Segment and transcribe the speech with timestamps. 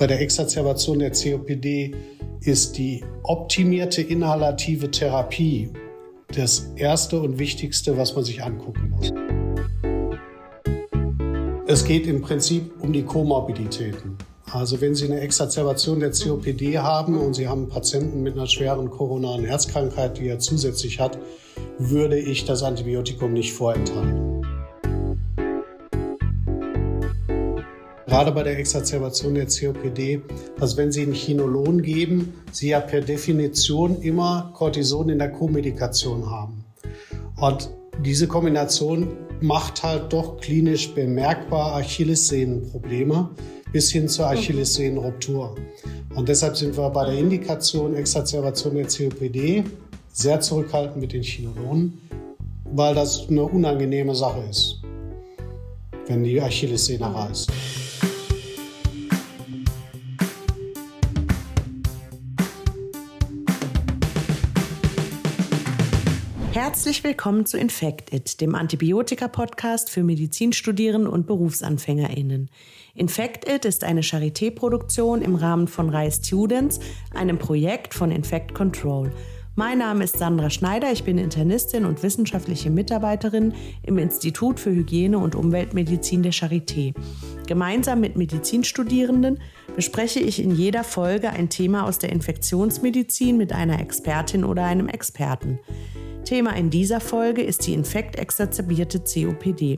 [0.00, 1.94] Bei der Exacerbation der COPD
[2.40, 5.68] ist die optimierte inhalative Therapie
[6.34, 9.12] das Erste und Wichtigste, was man sich angucken muss.
[11.66, 14.16] Es geht im Prinzip um die Komorbiditäten.
[14.50, 18.46] Also wenn Sie eine Exacerbation der COPD haben und Sie haben einen Patienten mit einer
[18.46, 21.18] schweren koronaren Herzkrankheit, die er zusätzlich hat,
[21.78, 24.29] würde ich das Antibiotikum nicht vorenthalten.
[28.10, 30.20] Gerade bei der Exacerbation der COPD,
[30.58, 36.28] dass wenn Sie ein Chinolon geben, Sie ja per Definition immer Cortison in der Co-Medikation
[36.28, 36.64] haben.
[37.36, 37.70] Und
[38.04, 43.30] diese Kombination macht halt doch klinisch bemerkbar Achillessehnenprobleme
[43.72, 45.54] bis hin zur Achillessehnenruptur.
[46.16, 49.62] Und deshalb sind wir bei der Indikation Exacerbation der COPD
[50.12, 52.00] sehr zurückhaltend mit den Chinolonen,
[52.64, 54.80] weil das eine unangenehme Sache ist,
[56.08, 57.52] wenn die Achillessehne reißt.
[66.52, 72.50] Herzlich willkommen zu Infect It, dem Antibiotika-Podcast für Medizinstudierende und BerufsanfängerInnen.
[72.96, 76.80] Infect It ist eine Charité-Produktion im Rahmen von RAI Students,
[77.14, 79.12] einem Projekt von Infect Control.
[79.54, 85.18] Mein Name ist Sandra Schneider, ich bin Internistin und wissenschaftliche Mitarbeiterin im Institut für Hygiene
[85.18, 86.94] und Umweltmedizin der Charité.
[87.46, 89.38] Gemeinsam mit Medizinstudierenden
[89.74, 94.88] bespreche ich in jeder Folge ein Thema aus der Infektionsmedizin mit einer Expertin oder einem
[94.88, 95.58] Experten.
[96.24, 99.76] Thema in dieser Folge ist die infektexazerbierte COPD.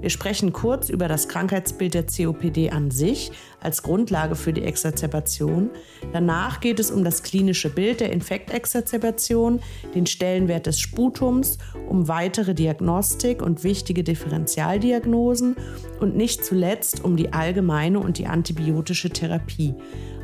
[0.00, 5.68] Wir sprechen kurz über das Krankheitsbild der COPD an sich als Grundlage für die Exazerbation.
[6.12, 9.60] Danach geht es um das klinische Bild der Infektexazerbation,
[9.94, 15.56] den Stellenwert des Sputums, um weitere Diagnostik und wichtige Differentialdiagnosen
[16.00, 19.29] und nicht zuletzt um die allgemeine und die antibiotische Therapie.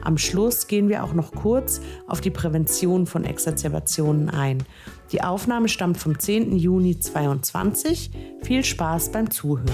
[0.03, 4.63] Am Schluss gehen wir auch noch kurz auf die Prävention von Exazerbationen ein.
[5.13, 6.57] Die Aufnahme stammt vom 10.
[6.57, 8.11] Juni 2022.
[8.43, 9.71] Viel Spaß beim Zuhören.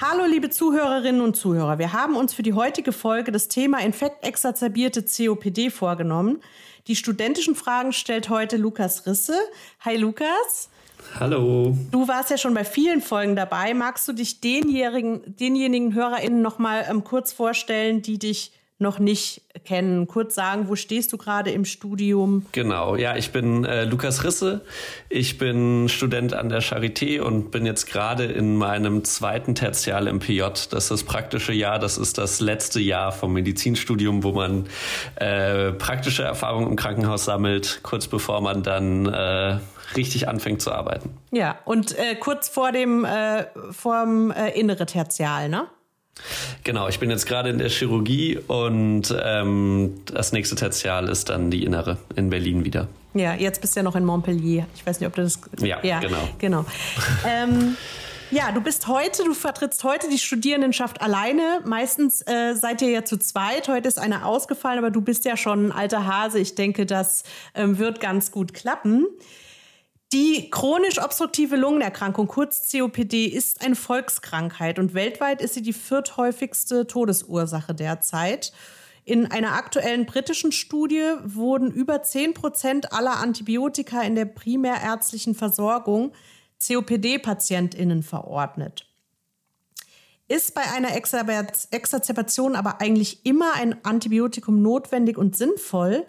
[0.00, 5.02] Hallo liebe Zuhörerinnen und Zuhörer, wir haben uns für die heutige Folge das Thema infektexazerbierte
[5.04, 6.40] COPD vorgenommen.
[6.88, 9.38] Die studentischen Fragen stellt heute Lukas Risse.
[9.80, 10.68] Hi Lukas.
[11.18, 11.76] Hallo.
[11.90, 13.74] Du warst ja schon bei vielen Folgen dabei.
[13.74, 19.42] Magst du dich denjenigen, denjenigen HörerInnen noch mal ähm, kurz vorstellen, die dich noch nicht
[19.64, 20.06] kennen.
[20.06, 22.46] Kurz sagen, wo stehst du gerade im Studium?
[22.52, 24.62] Genau, ja, ich bin äh, Lukas Risse.
[25.08, 30.18] Ich bin Student an der Charité und bin jetzt gerade in meinem zweiten Tertial im
[30.18, 30.42] PJ.
[30.42, 34.66] Das ist das praktische Jahr, das ist das letzte Jahr vom Medizinstudium, wo man
[35.16, 39.58] äh, praktische Erfahrungen im Krankenhaus sammelt, kurz bevor man dann äh,
[39.96, 41.10] richtig anfängt zu arbeiten.
[41.30, 45.68] Ja, und äh, kurz vor dem äh, vorm äh, innere Tertial, ne?
[46.64, 51.50] Genau, ich bin jetzt gerade in der Chirurgie und ähm, das nächste Tertial ist dann
[51.50, 52.88] die innere in Berlin wieder.
[53.14, 54.66] Ja, jetzt bist du ja noch in Montpellier.
[54.74, 55.38] Ich weiß nicht, ob du das.
[55.60, 56.28] Ja, ja genau.
[56.38, 56.64] genau.
[57.26, 57.76] ähm,
[58.30, 61.60] ja, du bist heute, du vertrittst heute die Studierendenschaft alleine.
[61.66, 63.68] Meistens äh, seid ihr ja zu zweit.
[63.68, 66.38] Heute ist einer ausgefallen, aber du bist ja schon ein alter Hase.
[66.38, 67.24] Ich denke, das
[67.54, 69.06] ähm, wird ganz gut klappen.
[70.12, 76.86] Die chronisch obstruktive Lungenerkrankung, kurz COPD, ist eine Volkskrankheit und weltweit ist sie die vierthäufigste
[76.86, 78.52] Todesursache derzeit.
[79.06, 86.12] In einer aktuellen britischen Studie wurden über 10 Prozent aller Antibiotika in der primärärztlichen Versorgung
[86.60, 88.86] COPD-PatientInnen verordnet.
[90.28, 96.06] Ist bei einer Exazerbation aber eigentlich immer ein Antibiotikum notwendig und sinnvoll?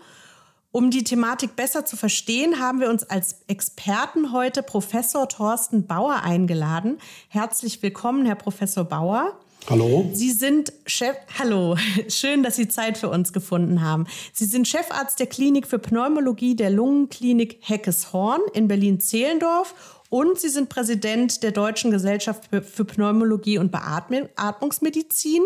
[0.74, 6.24] Um die Thematik besser zu verstehen, haben wir uns als Experten heute Professor Thorsten Bauer
[6.24, 6.98] eingeladen.
[7.30, 9.38] Herzlich willkommen, Herr Professor Bauer.
[9.70, 10.10] Hallo.
[10.14, 11.16] Sie sind Chef.
[11.38, 14.08] Hallo, schön, dass Sie Zeit für uns gefunden haben.
[14.34, 20.70] Sie sind Chefarzt der Klinik für Pneumologie der Lungenklinik Heckeshorn in Berlin-Zehlendorf und Sie sind
[20.70, 25.44] Präsident der Deutschen Gesellschaft für Pneumologie und Beatmungsmedizin.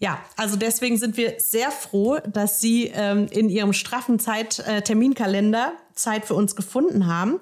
[0.00, 4.82] Ja, also deswegen sind wir sehr froh, dass Sie ähm, in Ihrem straffen Zeit, äh,
[4.82, 7.40] Terminkalender Zeit für uns gefunden haben.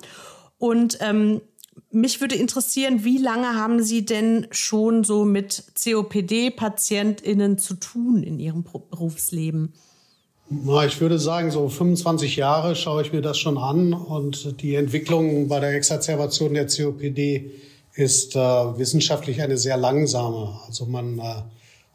[0.58, 1.42] Und ähm,
[1.90, 8.38] mich würde interessieren, wie lange haben Sie denn schon so mit COPD-PatientInnen zu tun in
[8.38, 9.74] Ihrem Berufsleben?
[10.86, 15.48] Ich würde sagen, so 25 Jahre schaue ich mir das schon an und die Entwicklung
[15.48, 17.50] bei der Exazerbation der COPD
[17.94, 20.60] ist äh, wissenschaftlich eine sehr langsame.
[20.66, 21.42] Also man äh,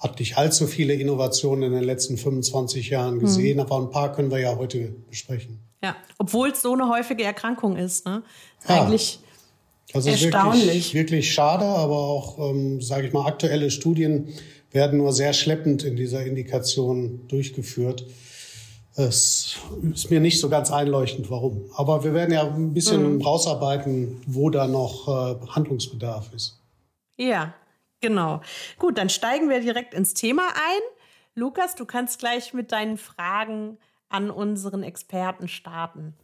[0.01, 3.62] hat nicht allzu viele Innovationen in den letzten 25 Jahren gesehen, mhm.
[3.62, 5.59] aber ein paar können wir ja heute besprechen.
[5.83, 8.06] Ja, obwohl es so eine häufige Erkrankung ist.
[8.06, 8.24] Ne?
[8.68, 8.81] Ja.
[8.81, 9.19] Eigentlich
[9.94, 10.65] also erstaunlich.
[10.65, 14.30] Wirklich, wirklich schade, aber auch, ähm, sage ich mal, aktuelle Studien
[14.71, 18.06] werden nur sehr schleppend in dieser Indikation durchgeführt.
[18.95, 19.57] Es
[19.94, 21.65] ist mir nicht so ganz einleuchtend, warum.
[21.75, 23.21] Aber wir werden ja ein bisschen mhm.
[23.21, 26.59] rausarbeiten, wo da noch äh, Handlungsbedarf ist.
[27.18, 27.53] Ja,
[28.01, 28.42] genau.
[28.77, 30.81] Gut, dann steigen wir direkt ins Thema ein.
[31.36, 33.77] Lukas, du kannst gleich mit deinen Fragen
[34.09, 36.15] an unseren Experten starten.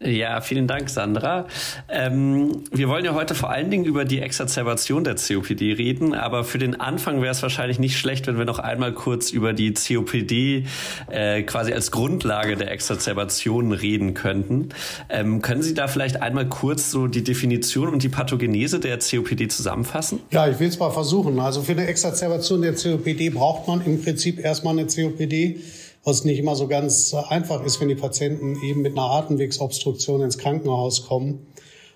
[0.00, 1.46] Ja, vielen Dank, Sandra.
[1.88, 6.42] Ähm, wir wollen ja heute vor allen Dingen über die Exacerbation der COPD reden, aber
[6.42, 9.72] für den Anfang wäre es wahrscheinlich nicht schlecht, wenn wir noch einmal kurz über die
[9.72, 10.64] COPD
[11.10, 14.70] äh, quasi als Grundlage der Exacerbation reden könnten.
[15.08, 19.46] Ähm, können Sie da vielleicht einmal kurz so die Definition und die Pathogenese der COPD
[19.46, 20.20] zusammenfassen?
[20.32, 21.38] Ja, ich will es mal versuchen.
[21.38, 25.60] Also für eine Exacerbation der COPD braucht man im Prinzip erstmal eine COPD
[26.04, 30.38] was nicht immer so ganz einfach ist, wenn die Patienten eben mit einer Atemwegsobstruktion ins
[30.38, 31.46] Krankenhaus kommen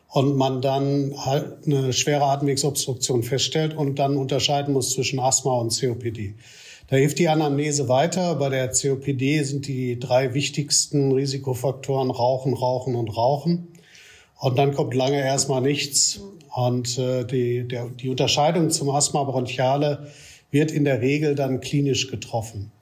[0.09, 5.79] und man dann halt eine schwere Atemwegsobstruktion feststellt und dann unterscheiden muss zwischen Asthma und
[5.79, 6.35] COPD.
[6.89, 8.35] Da hilft die Anamnese weiter.
[8.37, 13.69] Bei der COPD sind die drei wichtigsten Risikofaktoren Rauchen, Rauchen und Rauchen.
[14.41, 16.23] Und dann kommt lange erstmal nichts.
[16.55, 20.09] Und äh, die, der, die Unterscheidung zum Asthma bronchiale
[20.51, 22.73] wird in der Regel dann klinisch getroffen.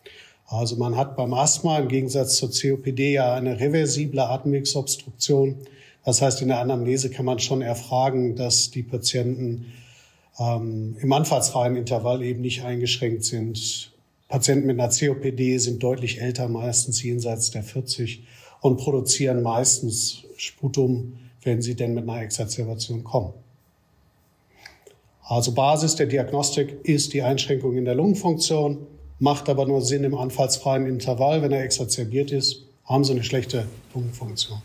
[0.47, 5.57] Also man hat beim Asthma im Gegensatz zur COPD ja eine reversible Atemwegsobstruktion.
[6.05, 9.73] Das heißt, in der Anamnese kann man schon erfragen, dass die Patienten
[10.39, 13.91] ähm, im anfallsfreien Intervall eben nicht eingeschränkt sind.
[14.29, 18.25] Patienten mit einer COPD sind deutlich älter, meistens jenseits der 40
[18.61, 23.33] und produzieren meistens Sputum, wenn sie denn mit einer Exacerbation kommen.
[25.23, 28.87] Also Basis der Diagnostik ist die Einschränkung in der Lungenfunktion
[29.19, 31.43] macht aber nur Sinn im anfallsfreien Intervall.
[31.43, 34.61] Wenn er exacerbiert ist, haben sie eine schlechte Lungenfunktion.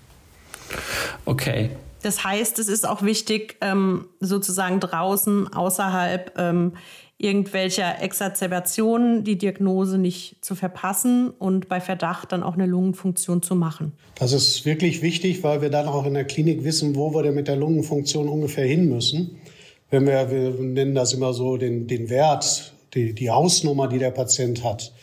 [1.26, 1.70] Okay.
[2.04, 6.74] Das heißt, es ist auch wichtig, ähm, sozusagen draußen, außerhalb ähm,
[7.20, 13.56] irgendwelcher Exacerbationen die Diagnose nicht zu verpassen und bei Verdacht dann auch eine Lungenfunktion zu
[13.56, 13.94] machen.
[14.16, 17.36] Das ist wirklich wichtig, weil wir dann auch in der Klinik wissen, wo wir denn
[17.36, 19.38] mit der Lungenfunktion ungefähr hin müssen.
[19.92, 24.12] Wenn wir, wir nennen das immer so den, den Wert die, die Hausnummer, die der
[24.12, 24.94] Patient hat.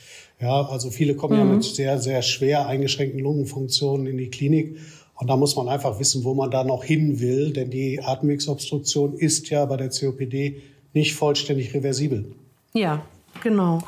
[0.40, 1.48] Ja, also viele kommen mhm.
[1.48, 4.78] ja mit sehr, sehr schwer eingeschränkten Lungenfunktionen in die Klinik.
[5.16, 9.14] Und da muss man einfach wissen, wo man da noch hin will, denn die Atemwegsobstruktion
[9.14, 10.62] ist ja bei der COPD
[10.94, 12.24] nicht vollständig reversibel.
[12.72, 13.04] Ja,
[13.42, 13.80] genau.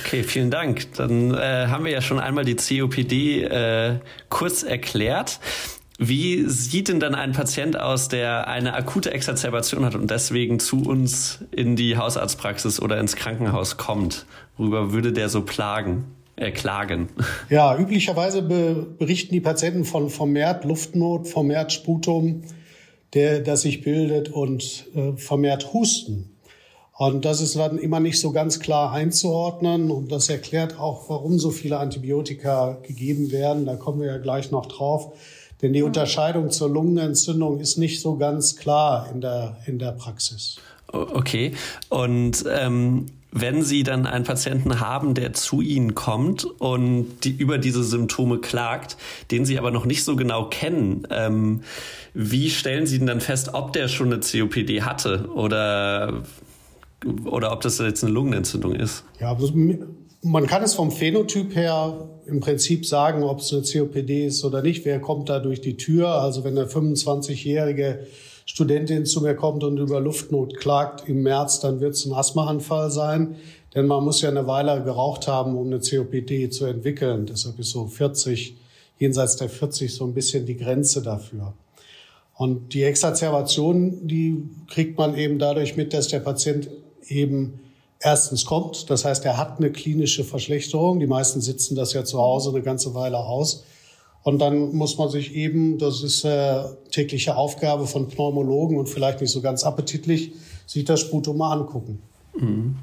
[0.00, 0.92] Okay, vielen Dank.
[0.94, 5.38] Dann äh, haben wir ja schon einmal die COPD äh, kurz erklärt.
[6.08, 10.82] Wie sieht denn dann ein Patient aus, der eine akute Exazerbation hat und deswegen zu
[10.82, 14.26] uns in die Hausarztpraxis oder ins Krankenhaus kommt?
[14.56, 16.04] Worüber würde der so plagen?
[16.36, 17.08] Äh, klagen.
[17.50, 22.42] Ja, üblicherweise be berichten die Patienten von vermehrt Luftnot, vermehrt Sputum,
[23.14, 26.30] der, das sich bildet und äh, vermehrt Husten.
[26.98, 29.90] Und das ist dann immer nicht so ganz klar einzuordnen.
[29.90, 33.66] Und das erklärt auch, warum so viele Antibiotika gegeben werden.
[33.66, 35.12] Da kommen wir ja gleich noch drauf.
[35.62, 40.56] Denn die Unterscheidung zur Lungenentzündung ist nicht so ganz klar in der, in der Praxis.
[40.88, 41.52] Okay.
[41.88, 47.56] Und ähm, wenn Sie dann einen Patienten haben, der zu Ihnen kommt und die über
[47.58, 48.98] diese Symptome klagt,
[49.30, 51.62] den Sie aber noch nicht so genau kennen, ähm,
[52.12, 56.24] wie stellen Sie denn dann fest, ob der schon eine COPD hatte oder,
[57.24, 59.04] oder ob das jetzt eine Lungenentzündung ist?
[59.18, 59.50] Ja, also
[60.22, 64.62] man kann es vom Phänotyp her im Prinzip sagen, ob es eine COPD ist oder
[64.62, 64.84] nicht.
[64.84, 66.08] Wer kommt da durch die Tür?
[66.08, 68.06] Also wenn eine 25-jährige
[68.46, 72.90] Studentin zu mir kommt und über Luftnot klagt im März, dann wird es ein Asthmaanfall
[72.90, 73.36] sein.
[73.74, 77.26] Denn man muss ja eine Weile geraucht haben, um eine COPD zu entwickeln.
[77.26, 78.56] Deshalb ist so 40,
[78.98, 81.54] jenseits der 40 so ein bisschen die Grenze dafür.
[82.34, 86.68] Und die Exacerbation, die kriegt man eben dadurch mit, dass der Patient
[87.08, 87.60] eben
[88.02, 88.90] erstens kommt.
[88.90, 91.00] Das heißt, er hat eine klinische Verschlechterung.
[91.00, 93.64] Die meisten sitzen das ja zu Hause eine ganze Weile aus.
[94.24, 99.20] Und dann muss man sich eben, das ist äh, tägliche Aufgabe von Pneumologen und vielleicht
[99.20, 100.32] nicht so ganz appetitlich,
[100.66, 102.00] sich das Sputum mal angucken.
[102.38, 102.76] Mhm.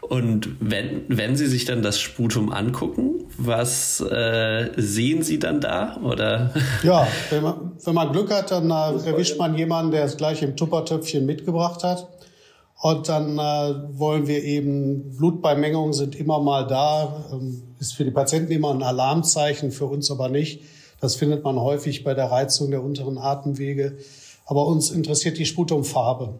[0.00, 5.98] Und wenn, wenn Sie sich dann das Sputum angucken, was äh, sehen Sie dann da?
[6.02, 6.54] Oder?
[6.82, 10.42] Ja, wenn man, wenn man Glück hat, dann äh, erwischt man jemanden, der es gleich
[10.42, 12.08] im Tuppertöpfchen mitgebracht hat.
[12.86, 18.12] Und dann äh, wollen wir eben, Blutbeimengungen sind immer mal da, ähm, ist für die
[18.12, 20.62] Patienten immer ein Alarmzeichen, für uns aber nicht.
[21.00, 23.98] Das findet man häufig bei der Reizung der unteren Atemwege.
[24.44, 26.38] Aber uns interessiert die Sputumfarbe.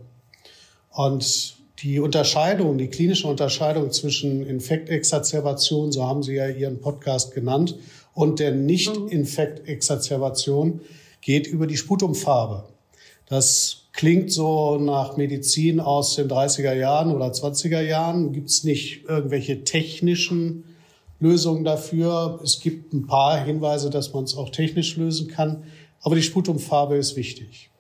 [0.91, 7.77] Und die Unterscheidung, die klinische Unterscheidung zwischen Infektexazerbation, so haben Sie ja Ihren Podcast genannt,
[8.15, 10.81] und der Nicht-Infekt-Exacerbation
[11.23, 12.69] geht über die Sputumfarbe.
[13.29, 18.33] Das klingt so nach Medizin aus den 30er Jahren oder 20er Jahren.
[18.33, 20.65] Gibt es nicht irgendwelche technischen
[21.19, 22.39] Lösungen dafür?
[22.45, 25.65] Es gibt ein paar Hinweise, dass man es auch technisch lösen kann.
[26.03, 27.71] Aber die Sputumfarbe ist wichtig.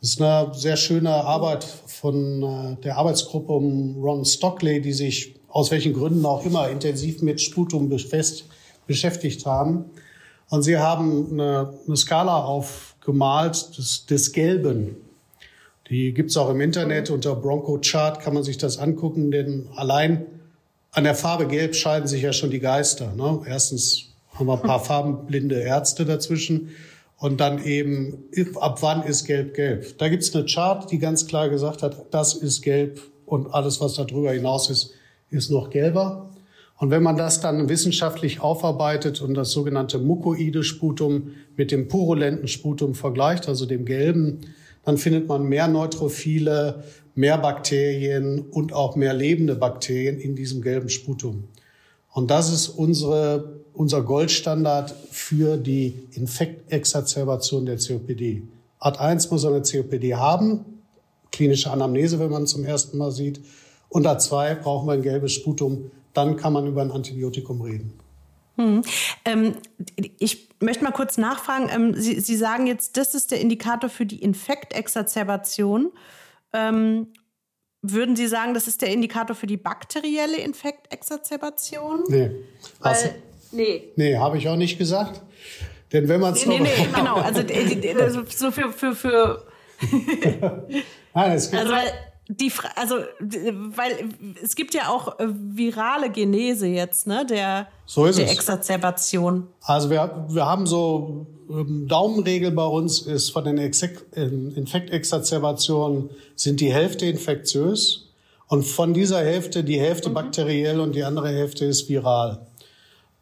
[0.00, 5.36] Das ist eine sehr schöne Arbeit von äh, der Arbeitsgruppe um Ron Stockley, die sich
[5.48, 9.84] aus welchen Gründen auch immer intensiv mit Sputum beschäftigt haben.
[10.50, 14.96] Und sie haben eine, eine Skala aufgemalt des, des Gelben.
[15.90, 20.26] Die gibt's auch im Internet unter Bronco Chart, kann man sich das angucken, denn allein
[20.90, 23.14] an der Farbe Gelb scheiden sich ja schon die Geister.
[23.14, 23.40] Ne?
[23.46, 26.70] Erstens haben wir ein paar farbenblinde Ärzte dazwischen
[27.18, 28.24] und dann eben,
[28.60, 29.98] ab wann ist Gelb gelb?
[29.98, 33.94] Da gibt's eine Chart, die ganz klar gesagt hat, das ist gelb und alles, was
[33.94, 34.92] darüber hinaus ist,
[35.30, 36.30] ist noch gelber.
[36.78, 42.46] Und wenn man das dann wissenschaftlich aufarbeitet und das sogenannte mukoide Sputum mit dem purulenten
[42.46, 44.40] Sputum vergleicht, also dem gelben,
[44.88, 46.82] dann findet man mehr Neutrophile,
[47.14, 51.44] mehr Bakterien und auch mehr lebende Bakterien in diesem gelben Sputum.
[52.10, 58.44] Und das ist unsere, unser Goldstandard für die Infektexazerbation der COPD.
[58.78, 60.64] Art 1 muss eine COPD haben,
[61.32, 63.42] klinische Anamnese, wenn man zum ersten Mal sieht.
[63.90, 67.92] Und Art 2 brauchen wir ein gelbes Sputum, dann kann man über ein Antibiotikum reden.
[68.56, 68.80] Hm.
[69.26, 69.52] Ähm,
[70.18, 71.68] ich möchte mal kurz nachfragen.
[71.72, 75.92] Ähm, Sie, Sie, sagen jetzt, das ist der Indikator für die Infektexazerbation.
[76.52, 77.08] Ähm,
[77.82, 82.04] würden Sie sagen, das ist der Indikator für die bakterielle Infektexazerbation?
[82.08, 82.30] Nee.
[82.80, 83.08] Weil, also,
[83.52, 83.92] nee.
[83.96, 85.22] Nee, habe ich auch nicht gesagt.
[85.92, 87.16] Denn wenn man es nee, nee, nee, genau.
[87.16, 89.46] Also, also so für, für, für
[91.14, 91.74] Nein, es gibt also,
[92.28, 92.96] die also
[93.74, 94.10] weil
[94.42, 98.32] es gibt ja auch äh, virale Genese jetzt, ne, der so ist der es.
[98.32, 99.46] Exazerbation.
[99.62, 106.70] Also wir, wir haben so ähm, Daumenregel bei uns ist von den Infektexazerbationen sind die
[106.70, 108.10] Hälfte infektiös
[108.46, 110.14] und von dieser Hälfte die Hälfte mhm.
[110.14, 112.46] bakteriell und die andere Hälfte ist viral.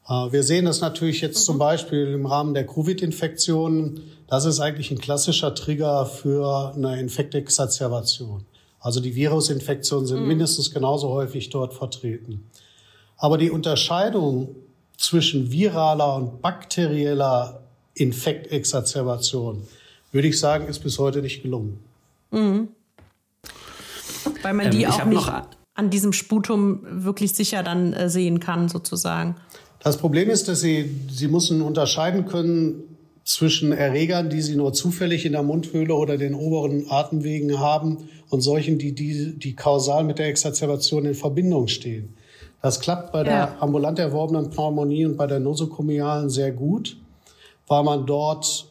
[0.08, 1.44] Äh, wir sehen das natürlich jetzt mhm.
[1.44, 4.02] zum Beispiel im Rahmen der Covid-Infektionen.
[4.26, 8.44] Das ist eigentlich ein klassischer Trigger für eine Infektexazerbation.
[8.86, 10.28] Also die Virusinfektionen sind mhm.
[10.28, 12.48] mindestens genauso häufig dort vertreten.
[13.16, 14.54] Aber die Unterscheidung
[14.96, 17.62] zwischen viraler und bakterieller
[17.94, 19.66] Infektexazerbation,
[20.12, 21.80] würde ich sagen, ist bis heute nicht gelungen.
[22.30, 22.68] Mhm.
[24.42, 25.32] Weil man die ähm, auch nicht
[25.74, 29.34] an diesem Sputum wirklich sicher dann äh, sehen kann, sozusagen.
[29.80, 32.95] Das Problem ist, dass Sie, Sie müssen unterscheiden können
[33.26, 38.40] zwischen Erregern, die sie nur zufällig in der Mundhöhle oder den oberen Atemwegen haben und
[38.40, 42.14] solchen, die, die, die kausal mit der Exazerbation in Verbindung stehen.
[42.62, 43.56] Das klappt bei der ja.
[43.58, 46.98] ambulant erworbenen Pneumonie und bei der nosokomialen sehr gut,
[47.66, 48.70] weil man dort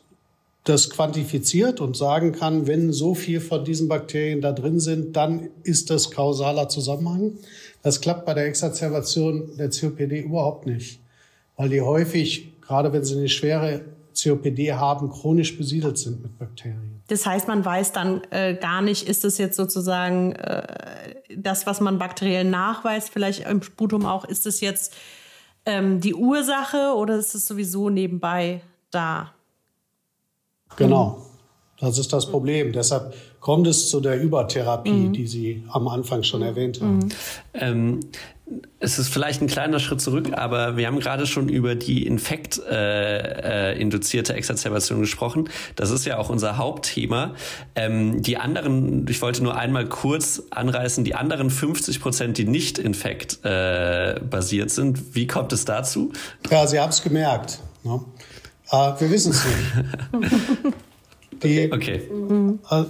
[0.64, 5.50] das quantifiziert und sagen kann, wenn so viel von diesen Bakterien da drin sind, dann
[5.64, 7.34] ist das kausaler Zusammenhang.
[7.84, 11.02] Das klappt bei der Exazerbation der COPD überhaupt nicht,
[11.58, 13.82] weil die häufig, gerade wenn sie eine schwere
[14.22, 17.02] COPD haben, chronisch besiedelt sind mit Bakterien.
[17.08, 21.82] Das heißt, man weiß dann äh, gar nicht, ist es jetzt sozusagen äh, das, was
[21.82, 24.96] man bakteriell nachweist, vielleicht im Sputum auch, ist es jetzt
[25.66, 29.34] ähm, die Ursache oder ist es sowieso nebenbei da?
[30.78, 31.22] Genau.
[31.80, 32.72] Das ist das Problem.
[32.72, 35.14] Deshalb kommt es zu der Übertherapie, mhm.
[35.14, 36.98] die Sie am Anfang schon erwähnt haben.
[36.98, 37.12] Mhm.
[37.54, 38.00] Ähm,
[38.80, 44.34] es ist vielleicht ein kleiner Schritt zurück, aber wir haben gerade schon über die infektinduzierte
[44.34, 45.50] äh, äh, Exazerbation gesprochen.
[45.76, 47.34] Das ist ja auch unser Hauptthema.
[47.74, 52.78] Ähm, die anderen, ich wollte nur einmal kurz anreißen, die anderen 50 Prozent, die nicht
[52.78, 54.20] infekt äh,
[54.68, 56.14] sind, wie kommt es dazu?
[56.52, 57.62] Ja, Sie haben es gemerkt.
[57.84, 58.00] Ne?
[58.72, 59.58] Äh, wir wissen es nicht.
[61.46, 62.02] Die, okay.
[62.70, 62.84] Äh,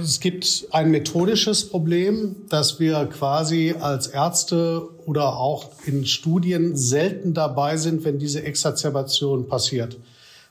[0.00, 7.34] es gibt ein methodisches Problem, dass wir quasi als Ärzte oder auch in Studien selten
[7.34, 9.98] dabei sind, wenn diese Exazerbation passiert.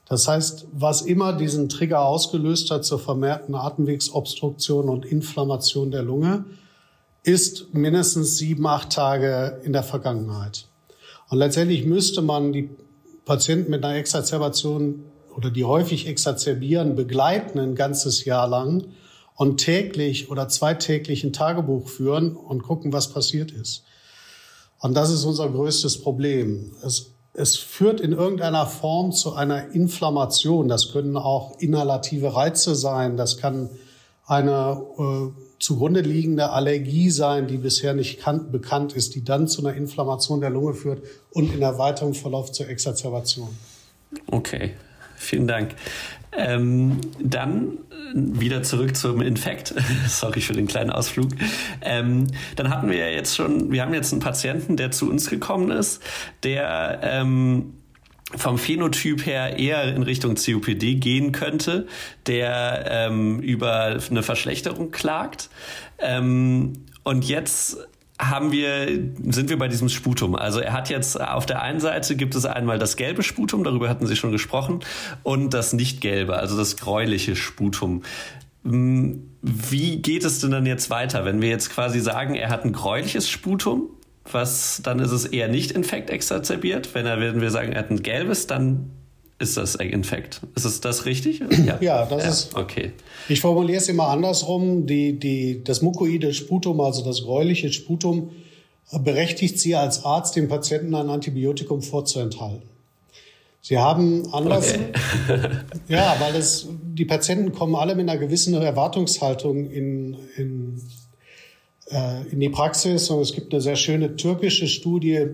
[0.09, 6.45] Das heißt, was immer diesen Trigger ausgelöst hat zur vermehrten Atemwegsobstruktion und Inflammation der Lunge,
[7.23, 10.65] ist mindestens sieben, acht Tage in der Vergangenheit.
[11.29, 12.69] Und letztendlich müsste man die
[13.25, 15.03] Patienten mit einer Exazerbation
[15.37, 18.87] oder die häufig exazerbieren, begleiten ein ganzes Jahr lang
[19.35, 23.83] und täglich oder zweitäglich ein Tagebuch führen und gucken, was passiert ist.
[24.79, 26.71] Und das ist unser größtes Problem.
[26.83, 30.67] Es, es führt in irgendeiner Form zu einer Inflammation.
[30.67, 33.15] Das können auch inhalative Reize sein.
[33.15, 33.69] Das kann
[34.25, 39.61] eine äh, zugrunde liegende Allergie sein, die bisher nicht kan- bekannt ist, die dann zu
[39.61, 43.49] einer Inflammation der Lunge führt und in der weiteren Verlauf zur Exazerbation.
[44.31, 44.73] Okay,
[45.17, 45.75] vielen Dank.
[46.31, 49.73] Ähm, dann äh, wieder zurück zum Infekt.
[50.07, 51.29] Sorry für den kleinen Ausflug.
[51.81, 55.29] Ähm, dann hatten wir ja jetzt schon, wir haben jetzt einen Patienten, der zu uns
[55.29, 56.01] gekommen ist,
[56.43, 57.73] der ähm,
[58.35, 61.87] vom Phänotyp her eher in Richtung COPD gehen könnte,
[62.25, 65.49] der ähm, über eine Verschlechterung klagt.
[65.99, 67.77] Ähm, und jetzt
[68.19, 68.87] haben wir,
[69.31, 70.35] sind wir bei diesem Sputum.
[70.35, 73.89] Also er hat jetzt auf der einen Seite gibt es einmal das gelbe Sputum, darüber
[73.89, 74.79] hatten Sie schon gesprochen,
[75.23, 78.03] und das nicht gelbe, also das gräuliche Sputum.
[78.63, 82.65] Hm, wie geht es denn dann jetzt weiter, wenn wir jetzt quasi sagen, er hat
[82.65, 83.89] ein gräuliches Sputum?
[84.29, 86.93] Was, dann ist es eher nicht Infekt exazerbiert.
[86.93, 88.91] Wenn er, wenn wir sagen, er hat ein gelbes, dann
[89.39, 90.41] ist das Infekt.
[90.55, 91.41] Ist es das richtig?
[91.65, 92.55] Ja, ja das ja, ist.
[92.55, 92.91] Okay.
[93.29, 94.85] Ich formuliere es immer andersrum.
[94.85, 98.31] Die, die, das mukoide Sputum, also das gräuliche Sputum,
[98.91, 102.63] berechtigt Sie als Arzt, dem Patienten ein Antibiotikum vorzuenthalten.
[103.61, 104.73] Sie haben Anlass.
[104.73, 105.49] Okay.
[105.89, 110.81] ja, weil es, die Patienten kommen alle mit einer gewissen Erwartungshaltung in, in,
[111.89, 113.09] äh, in die Praxis.
[113.09, 115.25] Und es gibt eine sehr schöne türkische Studie,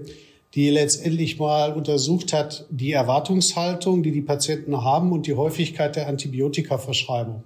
[0.55, 6.07] die letztendlich mal untersucht hat, die Erwartungshaltung, die die Patienten haben und die Häufigkeit der
[6.07, 7.43] Antibiotikaverschreibung.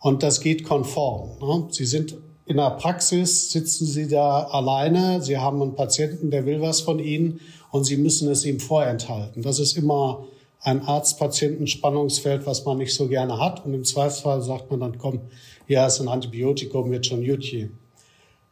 [0.00, 1.38] Und das geht konform.
[1.40, 1.68] Ne?
[1.70, 6.60] Sie sind in der Praxis, sitzen Sie da alleine, Sie haben einen Patienten, der will
[6.60, 9.42] was von Ihnen und Sie müssen es ihm vorenthalten.
[9.42, 10.26] Das ist immer
[10.60, 13.64] ein Arzt-Patienten-Spannungsfeld, was man nicht so gerne hat.
[13.64, 15.20] Und im Zweifelsfall sagt man dann, komm,
[15.66, 17.78] hier ist ein Antibiotikum, wird schon gehen.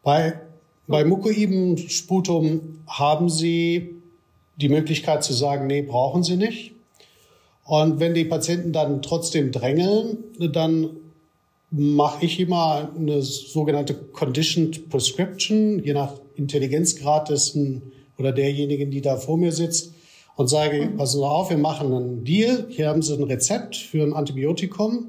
[0.03, 0.41] Bei
[0.87, 3.97] bei mukoidem Sputum haben Sie
[4.57, 6.73] die Möglichkeit zu sagen, nee, brauchen Sie nicht.
[7.65, 10.91] Und wenn die Patienten dann trotzdem drängeln, dann
[11.71, 17.83] mache ich immer eine sogenannte Conditioned Prescription, je nach Intelligenzgrad dessen
[18.19, 19.95] oder derjenigen, die da vor mir sitzt,
[20.37, 22.67] und sage, passen Sie auf, wir machen einen Deal.
[22.71, 25.07] Hier haben Sie ein Rezept für ein Antibiotikum.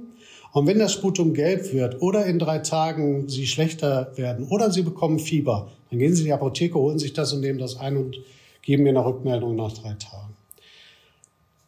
[0.53, 4.83] Und wenn das Sputum gelb wird oder in drei Tagen Sie schlechter werden oder Sie
[4.83, 7.97] bekommen Fieber, dann gehen Sie in die Apotheke, holen sich das und nehmen das ein
[7.97, 8.17] und
[8.61, 10.33] geben mir eine Rückmeldung nach drei Tagen.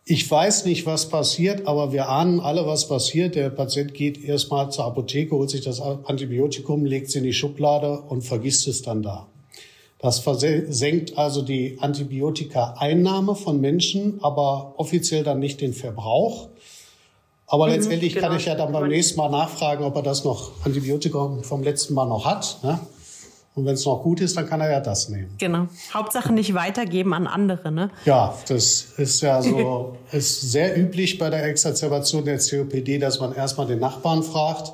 [0.06, 3.34] Ich weiß nicht, was passiert, aber wir ahnen alle, was passiert.
[3.34, 8.02] Der Patient geht erstmal zur Apotheke, holt sich das Antibiotikum, legt es in die Schublade
[8.02, 9.26] und vergisst es dann da.
[9.98, 16.50] Das versenkt also die Antibiotika-Einnahme von Menschen, aber offiziell dann nicht den Verbrauch.
[17.56, 18.28] Aber mhm, letztendlich genau.
[18.28, 21.94] kann ich ja dann beim nächsten Mal nachfragen, ob er das noch Antibiotikum vom letzten
[21.94, 22.60] Mal noch hat.
[22.64, 22.78] Ne?
[23.54, 25.34] Und wenn es noch gut ist, dann kann er ja das nehmen.
[25.38, 25.68] Genau.
[25.94, 27.92] Hauptsache nicht weitergeben an andere, ne?
[28.04, 33.34] Ja, das ist ja so, ist sehr üblich bei der Exazerbation der COPD, dass man
[33.34, 34.74] erstmal den Nachbarn fragt.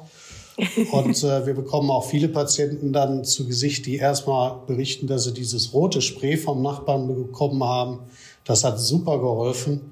[0.91, 5.34] Und äh, wir bekommen auch viele Patienten dann zu Gesicht, die erstmal berichten, dass sie
[5.34, 8.00] dieses rote Spray vom Nachbarn bekommen haben.
[8.44, 9.90] Das hat super geholfen.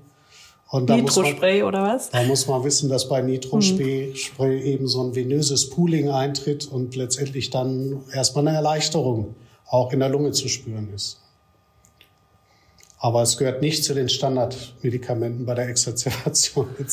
[0.71, 2.11] Nitrospray oder was?
[2.11, 4.61] Da muss man wissen, dass bei Nitrospray mhm.
[4.61, 10.09] eben so ein venöses Pooling eintritt und letztendlich dann erstmal eine Erleichterung auch in der
[10.09, 11.21] Lunge zu spüren ist.
[12.99, 16.89] Aber es gehört nicht zu den Standardmedikamenten bei der Exazeration mit.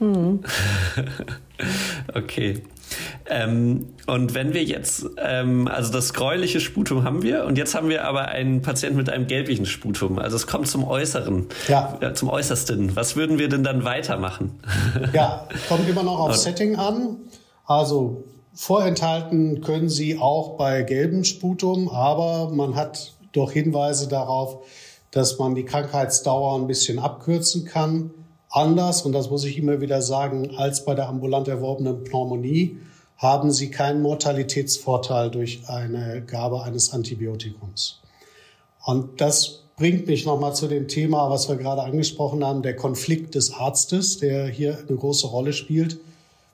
[0.00, 0.40] Mhm.
[2.14, 2.62] okay.
[3.26, 7.88] Ähm, und wenn wir jetzt, ähm, also das gräuliche Sputum haben wir und jetzt haben
[7.88, 10.18] wir aber einen Patienten mit einem gelblichen Sputum.
[10.18, 11.98] Also es kommt zum Äußeren, ja.
[12.00, 12.96] äh, zum Äußersten.
[12.96, 14.60] Was würden wir denn dann weitermachen?
[15.12, 17.16] ja, kommt immer noch auf Setting an.
[17.66, 24.64] Also vorenthalten können Sie auch bei gelbem Sputum, aber man hat doch Hinweise darauf,
[25.10, 28.10] dass man die Krankheitsdauer ein bisschen abkürzen kann
[28.54, 32.78] anders, und das muss ich immer wieder sagen, als bei der ambulant erworbenen Pneumonie,
[33.16, 38.00] haben sie keinen Mortalitätsvorteil durch eine Gabe eines Antibiotikums.
[38.84, 43.34] Und das bringt mich nochmal zu dem Thema, was wir gerade angesprochen haben, der Konflikt
[43.34, 45.98] des Arztes, der hier eine große Rolle spielt.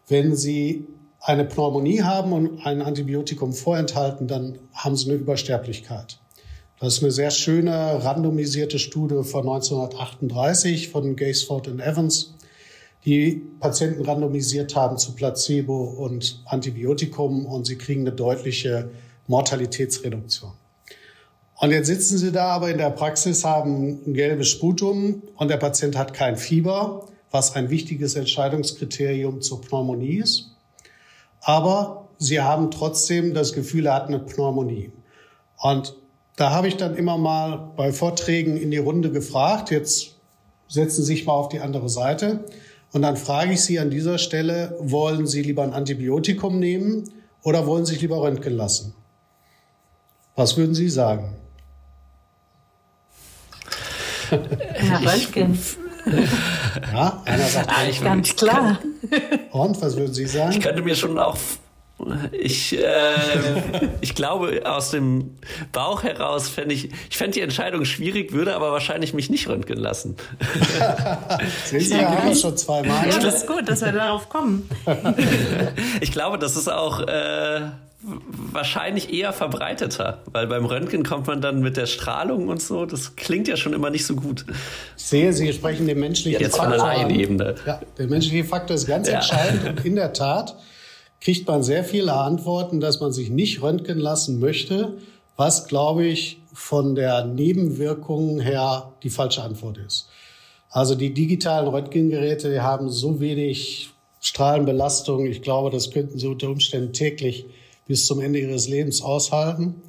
[0.08, 0.86] Wenn Sie
[1.20, 6.18] eine Pneumonie haben und ein Antibiotikum vorenthalten, dann haben Sie eine Übersterblichkeit.
[6.80, 12.36] Das ist eine sehr schöne randomisierte Studie von 1938 von Gaisford und Evans,
[13.04, 18.88] die Patienten randomisiert haben zu Placebo und Antibiotikum und sie kriegen eine deutliche
[19.26, 20.52] Mortalitätsreduktion.
[21.56, 25.58] Und jetzt sitzen Sie da aber in der Praxis, haben ein gelbes Sputum und der
[25.58, 30.56] Patient hat kein Fieber, was ein wichtiges Entscheidungskriterium zur Pneumonie ist.
[31.42, 34.92] Aber Sie haben trotzdem das Gefühl, er hat eine Pneumonie.
[35.58, 35.99] Und
[36.40, 40.16] da habe ich dann immer mal bei Vorträgen in die Runde gefragt, jetzt
[40.68, 42.44] setzen Sie sich mal auf die andere Seite.
[42.92, 47.66] Und dann frage ich Sie an dieser Stelle, wollen Sie lieber ein Antibiotikum nehmen oder
[47.66, 48.94] wollen Sie sich lieber röntgen lassen?
[50.34, 51.36] Was würden Sie sagen?
[54.30, 55.58] Herr Röntgen.
[56.90, 58.78] Ja, einer sagt ah, ich ganz klar.
[59.50, 60.52] Und was würden Sie sagen?
[60.52, 61.36] Ich könnte mir schon auch
[62.32, 62.82] ich, äh,
[64.00, 65.36] ich glaube, aus dem
[65.72, 69.78] Bauch heraus fände ich, ich fände die Entscheidung schwierig, würde aber wahrscheinlich mich nicht röntgen
[69.78, 70.16] lassen.
[71.66, 73.08] Sie, ja, schon zweimal.
[73.08, 74.68] Ja, das ist gut, dass wir darauf kommen.
[76.00, 77.60] ich glaube, das ist auch äh,
[78.02, 82.86] wahrscheinlich eher verbreiteter, weil beim Röntgen kommt man dann mit der Strahlung und so.
[82.86, 84.46] Das klingt ja schon immer nicht so gut.
[84.96, 86.72] Ich sehe, Sie sprechen den menschlichen Jetzt Faktor.
[86.72, 87.54] Jetzt von der Laienebene.
[87.66, 89.14] Ja, der menschliche Faktor ist ganz ja.
[89.16, 90.56] entscheidend und in der Tat
[91.20, 94.98] kriegt man sehr viele Antworten, dass man sich nicht röntgen lassen möchte,
[95.36, 100.08] was, glaube ich, von der Nebenwirkung her die falsche Antwort ist.
[100.70, 105.26] Also die digitalen Röntgengeräte die haben so wenig Strahlenbelastung.
[105.26, 107.46] Ich glaube, das könnten sie unter Umständen täglich
[107.86, 109.82] bis zum Ende ihres Lebens aushalten.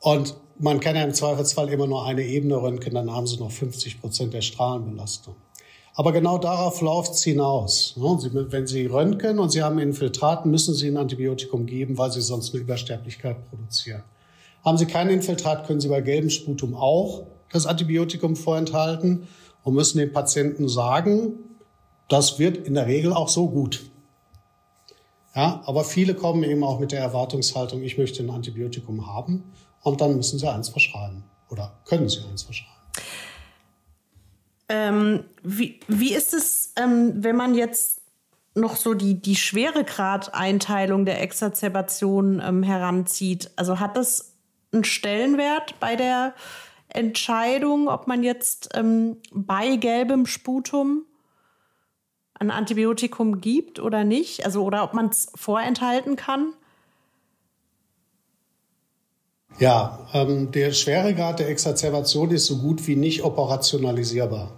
[0.00, 3.50] Und man kann ja im Zweifelsfall immer nur eine Ebene röntgen, dann haben sie noch
[3.50, 5.34] 50 Prozent der Strahlenbelastung.
[5.94, 7.94] Aber genau darauf läuft es hinaus.
[7.96, 12.54] Wenn Sie röntgen und Sie haben Infiltraten, müssen Sie ein Antibiotikum geben, weil Sie sonst
[12.54, 14.02] eine Übersterblichkeit produzieren.
[14.64, 19.28] Haben Sie kein Infiltrat, können Sie bei gelbem Sputum auch das Antibiotikum vorenthalten
[19.62, 21.34] und müssen dem Patienten sagen,
[22.08, 23.82] das wird in der Regel auch so gut.
[25.34, 29.44] Ja, aber viele kommen eben auch mit der Erwartungshaltung, ich möchte ein Antibiotikum haben
[29.82, 32.81] und dann müssen sie eins verschreiben oder können sie eins verschreiben.
[34.72, 38.00] Ähm, wie, wie ist es, ähm, wenn man jetzt
[38.54, 43.50] noch so die, die Schweregradeinteilung der Exazerbation ähm, heranzieht?
[43.56, 44.34] Also hat das
[44.72, 46.32] einen Stellenwert bei der
[46.88, 51.04] Entscheidung, ob man jetzt ähm, bei gelbem Sputum
[52.34, 54.46] ein Antibiotikum gibt oder nicht?
[54.46, 56.54] Also, oder ob man es vorenthalten kann?
[59.58, 64.50] Ja, ähm, der Schweregrad der Exazerbation ist so gut wie nicht operationalisierbar.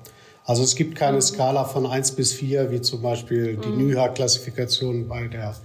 [0.44, 3.88] Also es gibt keine Skala von 1 bis 4, wie zum Beispiel die mhm.
[3.88, 5.56] NYHA-Klassifikation bei der,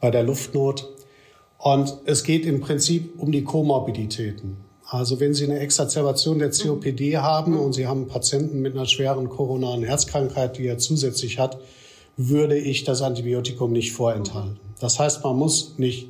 [0.00, 0.88] bei der Luftnot.
[1.58, 4.56] Und es geht im Prinzip um die Komorbiditäten.
[4.88, 7.60] Also wenn Sie eine Exazerbation der COPD haben mhm.
[7.60, 11.58] und Sie haben einen Patienten mit einer schweren koronaren Herzkrankheit, die er zusätzlich hat,
[12.16, 14.58] würde ich das Antibiotikum nicht vorenthalten.
[14.80, 16.08] Das heißt, man muss nicht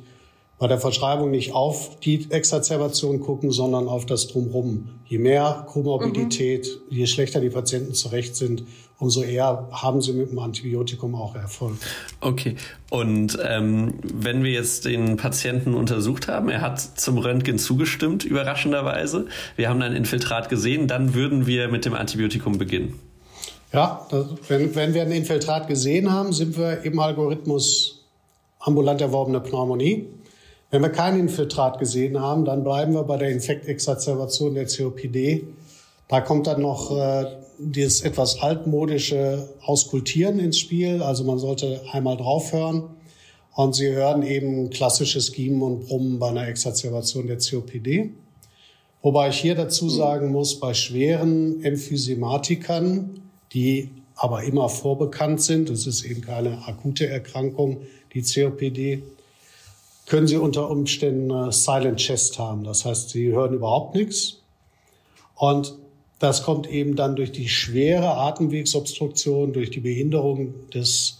[0.59, 4.89] bei der Verschreibung nicht auf die Exazerbation gucken, sondern auf das Drumherum.
[5.05, 6.97] Je mehr Komorbidität, mhm.
[6.97, 8.63] je schlechter die Patienten zurecht sind,
[8.97, 11.77] umso eher haben sie mit dem Antibiotikum auch Erfolg.
[12.21, 12.55] Okay.
[12.89, 19.27] Und ähm, wenn wir jetzt den Patienten untersucht haben, er hat zum Röntgen zugestimmt, überraschenderweise.
[19.55, 22.99] Wir haben ein Infiltrat gesehen, dann würden wir mit dem Antibiotikum beginnen.
[23.71, 28.05] Ja, das, wenn, wenn wir ein Infiltrat gesehen haben, sind wir im Algorithmus
[28.59, 30.07] ambulant erworbene Pneumonie.
[30.69, 35.47] Wenn wir kein Infiltrat gesehen haben, dann bleiben wir bei der Infektexazerbation der COPD.
[36.09, 37.25] Da kommt dann noch äh,
[37.57, 41.01] dieses etwas altmodische Auskultieren ins Spiel.
[41.01, 42.83] Also man sollte einmal draufhören.
[43.55, 48.11] Und Sie hören eben klassisches Giemen und Brummen bei einer Exazerbation der COPD.
[49.01, 53.21] Wobei ich hier dazu sagen muss, bei schweren Emphysematikern,
[53.53, 57.81] die aber immer vorbekannt sind, es ist eben keine akute Erkrankung,
[58.13, 59.03] die COPD,
[60.07, 62.63] können Sie unter Umständen Silent Chest haben.
[62.63, 64.41] Das heißt, Sie hören überhaupt nichts.
[65.35, 65.77] Und
[66.19, 71.19] das kommt eben dann durch die schwere Atemwegsobstruktion, durch die Behinderung des,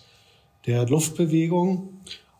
[0.65, 1.89] der Luftbewegung.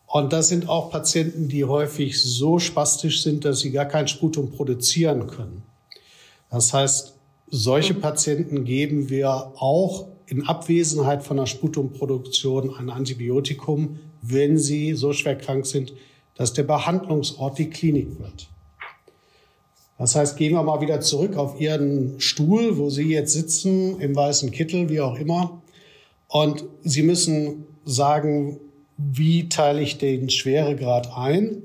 [0.08, 4.52] Und das sind auch Patienten, die häufig so spastisch sind, dass sie gar kein Sputum
[4.52, 5.64] produzieren können.
[6.50, 7.14] Das heißt,
[7.50, 7.94] solche.
[7.94, 15.38] Patienten geben wir auch in Abwesenheit von der Sputumproduktion ein Antibiotikum, wenn sie so schwer
[15.38, 15.94] krank sind,
[16.38, 18.48] dass der Behandlungsort die Klinik wird.
[19.98, 24.16] Das heißt, gehen wir mal wieder zurück auf Ihren Stuhl, wo Sie jetzt sitzen, im
[24.16, 25.62] weißen Kittel, wie auch immer.
[26.28, 28.60] Und Sie müssen sagen,
[28.98, 31.64] wie teile ich den Schweregrad ein?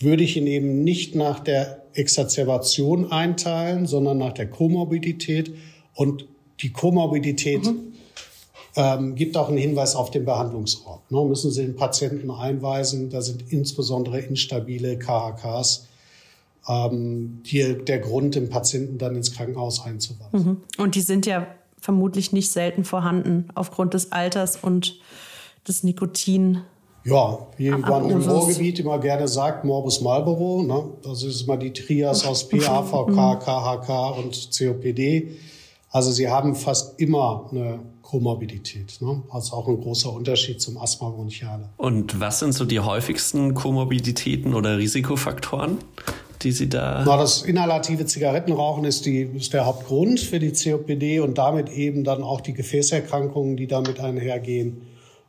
[0.00, 5.52] Würde ich ihn eben nicht nach der Exazerbation einteilen, sondern nach der Komorbidität.
[5.94, 6.26] Und
[6.62, 7.92] die Komorbidität mhm
[8.78, 11.10] ähm, gibt auch einen Hinweis auf den Behandlungsort.
[11.10, 15.88] Ne, müssen Sie den Patienten einweisen, da sind insbesondere instabile KHKs
[16.68, 20.30] ähm, die, der Grund, den Patienten dann ins Krankenhaus einzuweisen.
[20.32, 20.56] Mhm.
[20.80, 21.48] Und die sind ja
[21.80, 25.00] vermutlich nicht selten vorhanden aufgrund des Alters und
[25.66, 26.62] des Nikotin.
[27.04, 30.62] Ja, wie man im Ruhrgebiet immer gerne sagt, Morbus Marlboro.
[30.62, 30.84] Ne?
[31.02, 35.36] Das ist immer die Trias aus PAVK, KHK und COPD.
[35.90, 39.00] Also sie haben fast immer eine Komorbidität.
[39.02, 39.22] Ne?
[39.28, 41.68] Also auch ein großer Unterschied zum Asthma bronchiale.
[41.76, 45.76] Und was sind so die häufigsten Komorbiditäten oder Risikofaktoren?
[46.42, 47.02] die Sie da.
[47.04, 52.04] Na, das inhalative Zigarettenrauchen ist, die, ist der Hauptgrund für die COPD und damit eben
[52.04, 54.82] dann auch die Gefäßerkrankungen, die damit einhergehen.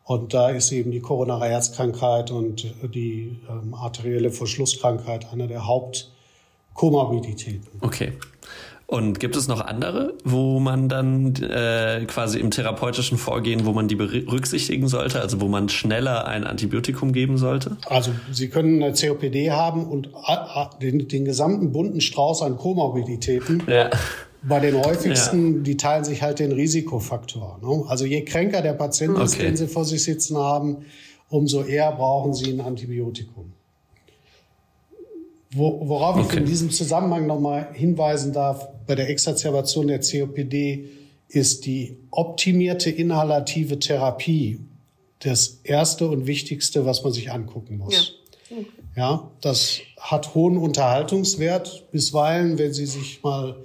[0.04, 7.80] Und da ist eben die koronare Herzkrankheit und die ähm, arterielle Verschlusskrankheit einer der Hauptkomorbiditäten.
[7.82, 8.13] Okay.
[8.89, 13.88] Und gibt es noch andere, wo man dann äh, quasi im therapeutischen Vorgehen, wo man
[13.88, 17.78] die berücksichtigen sollte, also wo man schneller ein Antibiotikum geben sollte?
[17.86, 20.10] Also Sie können eine COPD haben und
[20.82, 23.62] den, den gesamten bunten Strauß an Komorbiditäten.
[23.67, 23.91] Ja.
[24.41, 25.63] Bei den häufigsten, ja.
[25.63, 27.60] die teilen sich halt den Risikofaktor.
[27.62, 27.84] Ne?
[27.88, 29.23] Also je kränker der Patient okay.
[29.25, 30.78] ist, den Sie vor sich sitzen haben,
[31.30, 33.54] umso eher brauchen Sie ein Antibiotikum.
[35.51, 36.27] Wo, worauf okay.
[36.29, 40.89] ich in diesem Zusammenhang nochmal hinweisen darf, bei der Exacerbation der COPD
[41.27, 44.59] ist die optimierte inhalative Therapie
[45.19, 48.15] das erste und wichtigste, was man sich angucken muss.
[48.49, 48.57] Ja,
[48.95, 51.91] ja das hat hohen Unterhaltungswert.
[51.91, 53.55] Bisweilen, wenn Sie sich mal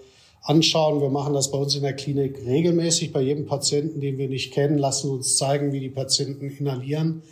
[0.42, 4.28] anschauen, wir machen das bei uns in der Klinik regelmäßig, bei jedem Patienten, den wir
[4.28, 7.22] nicht kennen, lassen uns zeigen, wie die Patienten inhalieren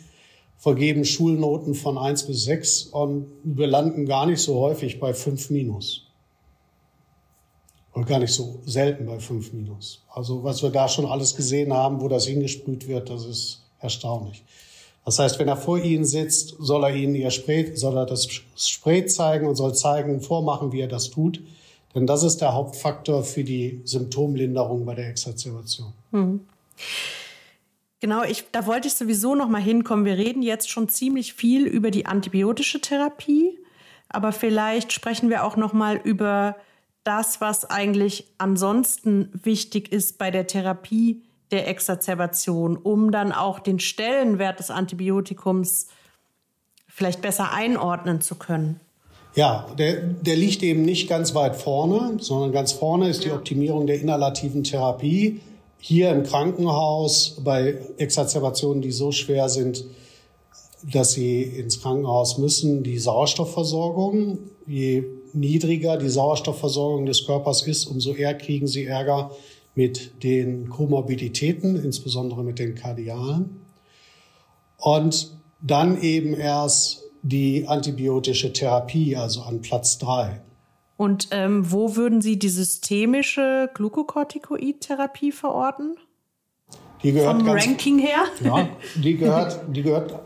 [0.63, 5.49] vergeben Schulnoten von eins bis sechs und wir landen gar nicht so häufig bei fünf
[5.49, 6.07] minus.
[7.91, 10.03] Und gar nicht so selten bei fünf minus.
[10.09, 14.41] Also was wir da schon alles gesehen haben, wo das hingesprüht wird, das ist erstaunlich.
[15.03, 18.29] Das heißt, wenn er vor Ihnen sitzt, soll er Ihnen Ihr Spray, soll er das
[18.55, 21.41] Spray zeigen und soll zeigen, vormachen, wie er das tut.
[21.93, 25.91] Denn das ist der Hauptfaktor für die Symptomlinderung bei der Exazerbation.
[26.11, 26.39] Mhm.
[28.03, 30.03] Genau, ich, da wollte ich sowieso noch mal hinkommen.
[30.03, 33.57] Wir reden jetzt schon ziemlich viel über die antibiotische Therapie,
[34.09, 36.57] aber vielleicht sprechen wir auch noch mal über
[37.05, 43.79] das, was eigentlich ansonsten wichtig ist bei der Therapie der Exazerbation, um dann auch den
[43.79, 45.87] Stellenwert des Antibiotikums
[46.89, 48.81] vielleicht besser einordnen zu können.
[49.33, 53.87] Ja, der, der liegt eben nicht ganz weit vorne, sondern ganz vorne ist die Optimierung
[53.87, 55.39] der inhalativen Therapie
[55.85, 59.83] hier im Krankenhaus bei Exazerbationen, die so schwer sind,
[60.81, 64.39] dass sie ins Krankenhaus müssen, die Sauerstoffversorgung.
[64.65, 69.31] Je niedriger die Sauerstoffversorgung des Körpers ist, umso eher kriegen sie Ärger
[69.75, 73.59] mit den Komorbiditäten, insbesondere mit den Kardialen.
[74.77, 80.43] Und dann eben erst die antibiotische Therapie, also an Platz drei.
[80.97, 85.95] Und ähm, wo würden Sie die systemische Glukokortikoid-Therapie verorten?
[87.01, 88.23] Die gehört Vom ganz, Ranking her?
[88.43, 90.19] Ja, die gehört, die gehört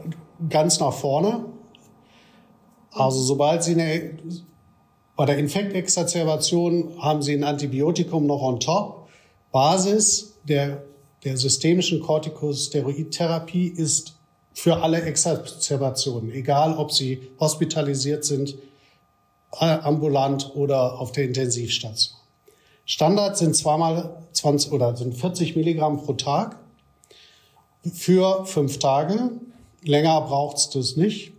[0.49, 1.45] ganz nach vorne.
[2.91, 4.17] Also sobald Sie eine,
[5.15, 9.08] bei der Infektexazerbation haben Sie ein Antibiotikum noch on top.
[9.51, 10.84] Basis der,
[11.23, 14.17] der systemischen Corticosteroidtherapie ist
[14.53, 18.56] für alle Exazerbationen, egal ob sie hospitalisiert sind
[19.51, 22.15] ambulant oder auf der Intensivstation.
[22.86, 26.57] Standard sind zweimal 20 oder sind 40 Milligramm pro Tag
[27.93, 29.31] für fünf Tage.
[29.83, 31.33] Länger braucht es das nicht.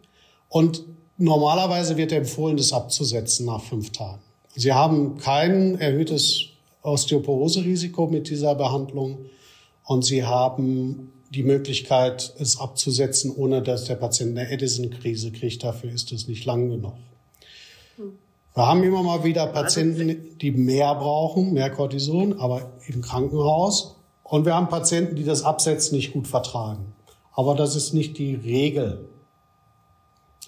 [0.48, 0.84] Und
[1.16, 4.20] normalerweise wird empfohlen, das abzusetzen nach fünf Tagen.
[4.54, 6.46] Sie haben kein erhöhtes
[6.82, 9.18] Osteoporose-Risiko mit dieser Behandlung
[9.84, 15.62] und Sie haben die Möglichkeit, es abzusetzen, ohne dass der Patient eine Edison-Krise kriegt.
[15.62, 16.94] Dafür ist es nicht lang genug.
[18.54, 23.96] Wir haben immer mal wieder Patienten, die mehr brauchen, mehr Cortison, aber im Krankenhaus.
[24.24, 26.92] Und wir haben Patienten, die das Absetzen nicht gut vertragen.
[27.32, 29.08] Aber das ist nicht die Regel.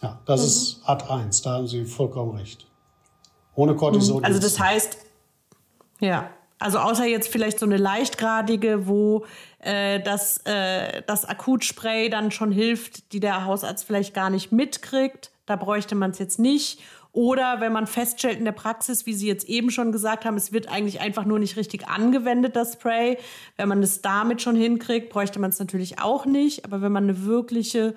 [0.02, 0.46] Ja, das mhm.
[0.46, 2.66] ist Art 1, da haben Sie vollkommen recht.
[3.54, 4.18] Ohne Cortison.
[4.18, 4.24] Mhm.
[4.24, 4.98] Also das heißt,
[6.00, 9.24] ja, also außer jetzt vielleicht so eine leichtgradige, wo
[9.60, 15.30] äh, das, äh, das Akutspray dann schon hilft, die der Hausarzt vielleicht gar nicht mitkriegt.
[15.46, 16.80] Da bräuchte man es jetzt nicht.
[17.12, 20.52] Oder wenn man feststellt in der Praxis, wie Sie jetzt eben schon gesagt haben, es
[20.52, 23.18] wird eigentlich einfach nur nicht richtig angewendet, das Spray.
[23.56, 26.64] Wenn man es damit schon hinkriegt, bräuchte man es natürlich auch nicht.
[26.64, 27.94] Aber wenn man eine wirkliche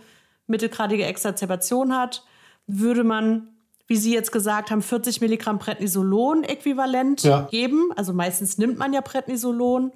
[0.48, 2.26] mittelgradige Exazerbation hat,
[2.66, 3.50] würde man,
[3.86, 7.48] wie Sie jetzt gesagt haben, 40 Milligramm Prednisolon äquivalent ja.
[7.52, 7.92] geben.
[7.96, 9.92] Also meistens nimmt man ja Prednisolon.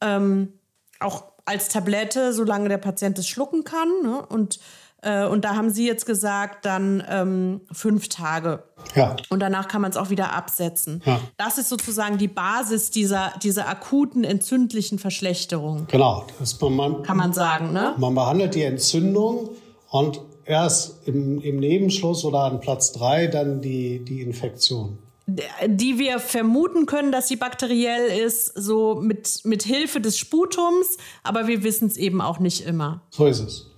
[0.00, 0.54] Ähm,
[1.00, 3.88] auch als Tablette, solange der Patient es schlucken kann.
[4.02, 4.24] Ne?
[4.26, 4.60] Und
[5.02, 8.62] äh, und da haben Sie jetzt gesagt, dann ähm, fünf Tage.
[8.94, 9.16] Ja.
[9.30, 11.02] Und danach kann man es auch wieder absetzen.
[11.04, 11.20] Ja.
[11.36, 15.86] Das ist sozusagen die Basis dieser, dieser akuten entzündlichen Verschlechterung.
[15.90, 16.24] Genau.
[16.38, 17.72] Das man, kann man sagen.
[17.72, 17.94] Ne?
[17.98, 19.50] Man behandelt die Entzündung
[19.90, 24.98] und erst im, im Nebenschluss oder an Platz drei dann die, die Infektion.
[25.66, 31.46] die wir vermuten können, dass sie bakteriell ist, so mit, mit Hilfe des Sputums, aber
[31.46, 33.02] wir wissen es eben auch nicht immer.
[33.10, 33.71] So ist es.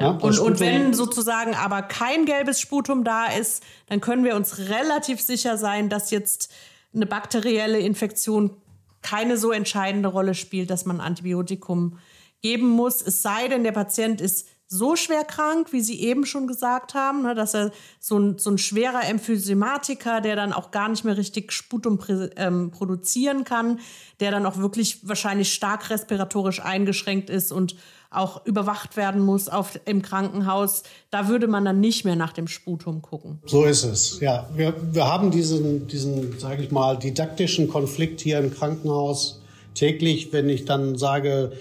[0.00, 4.58] Ja, und, und wenn sozusagen aber kein gelbes Sputum da ist, dann können wir uns
[4.70, 6.50] relativ sicher sein, dass jetzt
[6.94, 8.56] eine bakterielle Infektion
[9.02, 11.98] keine so entscheidende Rolle spielt, dass man Antibiotikum
[12.42, 13.02] geben muss.
[13.02, 17.22] Es sei denn, der Patient ist so schwer krank, wie Sie eben schon gesagt haben,
[17.22, 21.16] ne, dass er so ein, so ein schwerer Emphysematiker, der dann auch gar nicht mehr
[21.16, 21.98] richtig Sputum
[22.36, 23.80] ähm, produzieren kann,
[24.20, 27.74] der dann auch wirklich wahrscheinlich stark respiratorisch eingeschränkt ist und
[28.10, 32.46] auch überwacht werden muss auf, im Krankenhaus, da würde man dann nicht mehr nach dem
[32.46, 33.40] Sputum gucken.
[33.46, 34.48] So ist es, ja.
[34.54, 39.42] Wir, wir haben diesen, diesen sage ich mal, didaktischen Konflikt hier im Krankenhaus
[39.74, 41.52] täglich, wenn ich dann sage,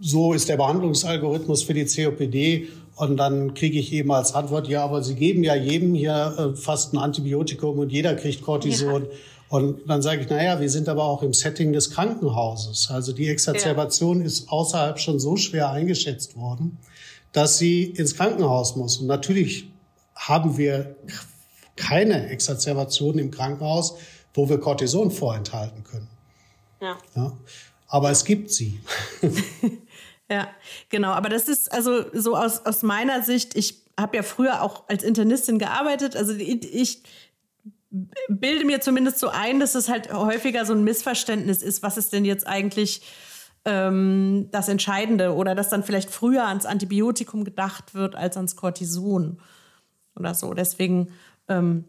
[0.00, 2.68] so ist der Behandlungsalgorithmus für die COPD.
[2.96, 6.56] Und dann kriege ich eben als Antwort, ja, aber Sie geben ja jedem hier äh,
[6.56, 9.02] fast ein Antibiotikum und jeder kriegt Cortison.
[9.02, 9.08] Ja.
[9.48, 12.88] Und dann sage ich, naja, wir sind aber auch im Setting des Krankenhauses.
[12.90, 14.26] Also die Exazerbation ja.
[14.26, 16.78] ist außerhalb schon so schwer eingeschätzt worden,
[17.32, 18.96] dass sie ins Krankenhaus muss.
[18.96, 19.68] Und natürlich
[20.14, 20.96] haben wir
[21.76, 23.96] keine Exazerbation im Krankenhaus,
[24.34, 26.08] wo wir Cortison vorenthalten können.
[26.80, 26.96] Ja.
[27.14, 27.32] ja.
[27.88, 28.80] Aber es gibt sie.
[30.30, 30.48] ja,
[30.88, 31.10] genau.
[31.10, 35.02] Aber das ist also so aus, aus meiner Sicht, ich habe ja früher auch als
[35.02, 36.16] Internistin gearbeitet.
[36.16, 37.02] Also ich
[38.28, 42.12] bilde mir zumindest so ein, dass es halt häufiger so ein Missverständnis ist, was ist
[42.12, 43.02] denn jetzt eigentlich
[43.64, 49.38] ähm, das Entscheidende oder dass dann vielleicht früher ans Antibiotikum gedacht wird als ans Cortison
[50.14, 50.54] oder so.
[50.54, 51.08] Deswegen
[51.48, 51.84] ähm,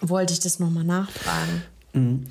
[0.00, 1.62] wollte ich das nochmal nachfragen.
[1.92, 2.26] Mhm.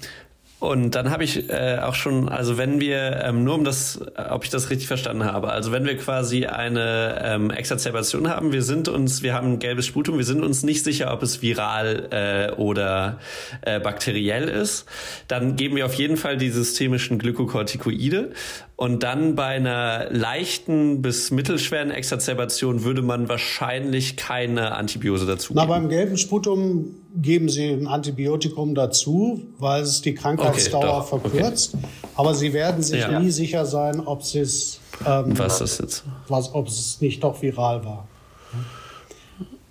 [0.62, 4.44] Und dann habe ich äh, auch schon, also wenn wir, ähm, nur um das, ob
[4.44, 8.88] ich das richtig verstanden habe, also wenn wir quasi eine ähm, Exazerbation haben, wir sind
[8.88, 12.52] uns, wir haben ein gelbes Sputum, wir sind uns nicht sicher, ob es viral äh,
[12.62, 13.18] oder
[13.64, 14.86] äh, bakteriell ist,
[15.28, 18.30] dann geben wir auf jeden Fall die systemischen Glykokortikoide
[18.76, 25.60] und dann bei einer leichten bis mittelschweren Exazerbation würde man wahrscheinlich keine Antibiose dazu geben.
[25.60, 31.76] Na, beim gelben Sputum geben Sie ein Antibiotikum dazu, weil es die Krankheitsdauer okay, verkürzt.
[31.76, 31.86] Okay.
[32.16, 33.20] Aber Sie werden sich ja.
[33.20, 36.04] nie sicher sein, ob es ähm, was ist jetzt?
[36.28, 38.08] Was, ob es nicht doch viral war.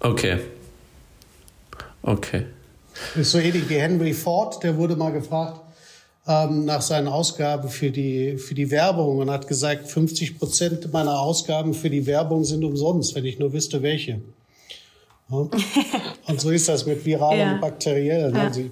[0.01, 0.39] Okay.
[2.03, 2.47] Okay.
[3.15, 5.61] ist so ähnlich wie Henry Ford, der wurde mal gefragt,
[6.27, 11.19] ähm, nach seinen Ausgaben für die, für die Werbung und hat gesagt, 50 Prozent meiner
[11.21, 14.21] Ausgaben für die Werbung sind umsonst, wenn ich nur wüsste, welche.
[15.31, 17.53] Und so ist das mit viralen ja.
[17.55, 18.35] und bakteriellen.
[18.35, 18.45] Ja.
[18.45, 18.63] Also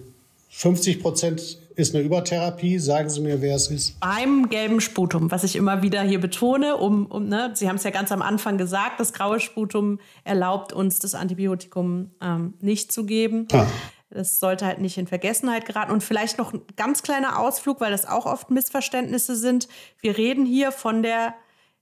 [0.51, 2.79] 50 Prozent ist eine Übertherapie.
[2.79, 4.01] Sagen Sie mir, wer es ist.
[4.01, 7.85] Beim gelben Sputum, was ich immer wieder hier betone, um, um ne, Sie haben es
[7.85, 13.07] ja ganz am Anfang gesagt, das graue Sputum erlaubt uns, das Antibiotikum ähm, nicht zu
[13.07, 13.47] geben.
[13.53, 13.66] Ah.
[14.11, 15.92] Das sollte halt nicht in Vergessenheit geraten.
[15.92, 19.68] Und vielleicht noch ein ganz kleiner Ausflug, weil das auch oft Missverständnisse sind.
[20.01, 21.35] Wir reden hier von der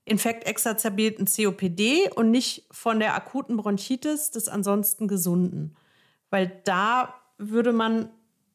[0.07, 5.75] infektexazerbierten COPD und nicht von der akuten Bronchitis des ansonsten Gesunden.
[6.29, 8.09] Weil da würde man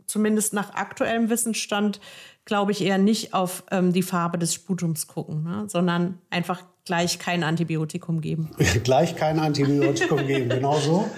[0.07, 2.01] zumindest nach aktuellem Wissensstand,
[2.45, 5.65] glaube ich, eher nicht auf ähm, die Farbe des Sputums gucken, ne?
[5.69, 8.51] sondern einfach gleich kein Antibiotikum geben.
[8.85, 11.09] gleich kein Antibiotikum geben, genau so.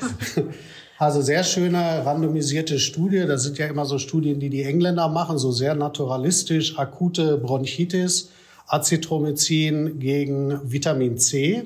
[0.99, 3.25] Also sehr schöne randomisierte Studie.
[3.27, 8.31] Das sind ja immer so Studien, die die Engländer machen, so sehr naturalistisch, akute Bronchitis,
[8.67, 11.65] Azithromycin gegen Vitamin C.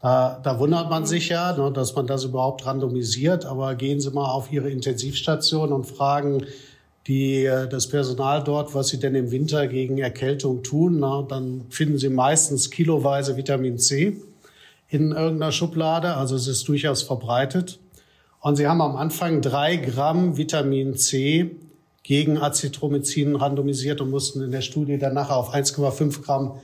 [0.00, 3.44] Da, da wundert man sich ja, ne, dass man das überhaupt randomisiert.
[3.44, 6.46] Aber gehen Sie mal auf Ihre Intensivstation und fragen
[7.06, 11.00] die, das Personal dort, was sie denn im Winter gegen Erkältung tun.
[11.28, 14.16] Dann finden Sie meistens kiloweise Vitamin C
[14.88, 16.14] in irgendeiner Schublade.
[16.14, 17.78] Also es ist durchaus verbreitet.
[18.40, 21.50] Und sie haben am Anfang drei Gramm Vitamin C
[22.02, 26.58] gegen Azithromycin randomisiert und mussten in der Studie dann nachher auf 1,5 Gramm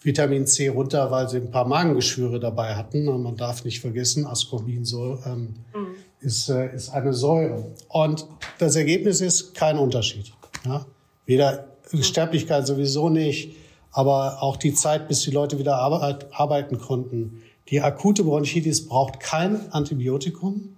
[0.00, 3.08] Vitamin C runter, weil sie ein paar Magengeschwüre dabei hatten.
[3.08, 5.94] Und man darf nicht vergessen, Ascorbin so, ähm, mhm.
[6.20, 7.72] ist, äh, ist eine Säure.
[7.88, 8.26] Und
[8.58, 10.32] das Ergebnis ist kein Unterschied.
[10.66, 10.86] Ja?
[11.24, 12.02] Weder mhm.
[12.02, 13.56] Sterblichkeit sowieso nicht,
[13.92, 17.42] aber auch die Zeit, bis die Leute wieder arbeit, arbeiten konnten.
[17.68, 20.76] Die akute Bronchitis braucht kein Antibiotikum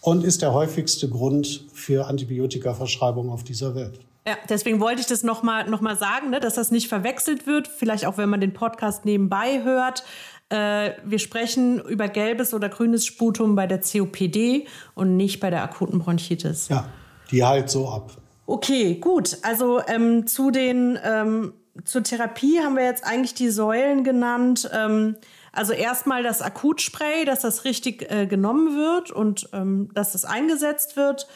[0.00, 4.00] und ist der häufigste Grund für Antibiotikaverschreibung auf dieser Welt.
[4.26, 7.66] Ja, deswegen wollte ich das nochmal noch mal sagen, ne, dass das nicht verwechselt wird.
[7.66, 10.04] Vielleicht auch, wenn man den Podcast nebenbei hört.
[10.50, 15.62] Äh, wir sprechen über gelbes oder grünes Sputum bei der COPD und nicht bei der
[15.62, 16.68] akuten Bronchitis.
[16.68, 16.88] Ja,
[17.30, 18.12] die halt so ab.
[18.46, 19.38] Okay, gut.
[19.42, 21.52] Also ähm, zu den ähm,
[21.84, 24.68] zur Therapie haben wir jetzt eigentlich die Säulen genannt.
[24.74, 25.16] Ähm,
[25.52, 30.96] also erstmal das Akutspray, dass das richtig äh, genommen wird und ähm, dass das eingesetzt
[30.96, 31.28] wird.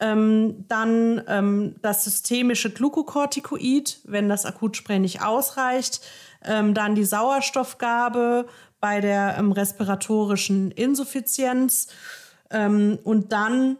[0.00, 6.00] Ähm, dann ähm, das systemische Glukokortikoid, wenn das Akutspray nicht ausreicht.
[6.42, 8.46] Ähm, dann die Sauerstoffgabe
[8.80, 11.86] bei der ähm, respiratorischen Insuffizienz.
[12.50, 13.78] Ähm, und dann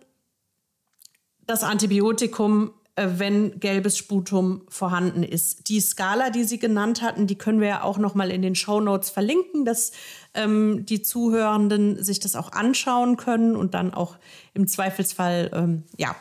[1.47, 5.69] das Antibiotikum wenn gelbes Sputum vorhanden ist.
[5.69, 8.55] Die Skala, die Sie genannt hatten, die können wir ja auch noch mal in den
[8.55, 9.91] Show Notes verlinken, dass
[10.35, 14.17] ähm, die Zuhörenden sich das auch anschauen können und dann auch
[14.53, 16.15] im Zweifelsfall ähm, ja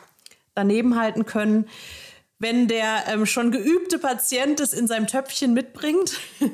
[0.56, 1.68] daneben halten können.
[2.40, 6.20] Wenn der ähm, schon geübte Patient es in seinem Töpfchen mitbringt,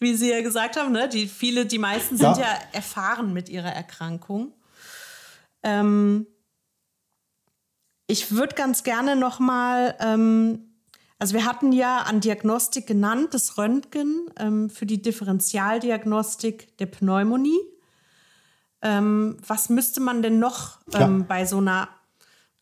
[0.00, 1.08] wie Sie ja gesagt haben, ne?
[1.08, 4.52] die viele, die meisten sind ja, ja erfahren mit ihrer Erkrankung.
[5.62, 6.26] Ähm,
[8.08, 10.60] ich würde ganz gerne noch mal, ähm,
[11.18, 17.60] also wir hatten ja an Diagnostik genannt, das Röntgen ähm, für die Differentialdiagnostik der Pneumonie.
[18.80, 21.02] Ähm, was müsste man denn noch ja.
[21.02, 21.88] Ähm, bei so einer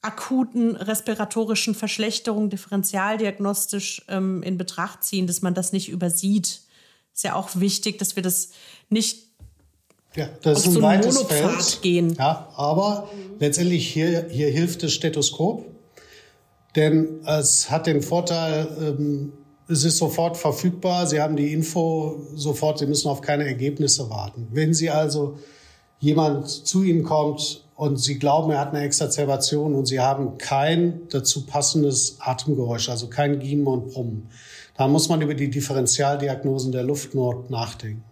[0.03, 6.63] akuten respiratorischen Verschlechterung differentialdiagnostisch ähm, in Betracht ziehen, dass man das nicht übersieht?
[7.15, 8.51] Ist ja auch wichtig, dass wir das
[8.89, 9.26] nicht
[10.17, 11.83] ja, das ist ein so weites Feld.
[11.83, 12.15] Gehen.
[12.19, 13.09] Ja, aber
[13.39, 15.67] letztendlich hier, hier hilft das Stethoskop,
[16.75, 19.33] denn es hat den Vorteil, ähm,
[19.69, 21.07] es ist sofort verfügbar.
[21.07, 22.79] Sie haben die Info sofort.
[22.79, 24.47] Sie müssen auf keine Ergebnisse warten.
[24.53, 25.39] Wenn Sie also
[25.99, 31.01] jemand zu Ihnen kommt und Sie glauben, er hat eine Exazerbation und Sie haben kein
[31.11, 34.29] dazu passendes Atemgeräusch, also kein Giemen und Brummen,
[34.77, 38.05] dann muss man über die Differentialdiagnosen der Luftnot nachdenken.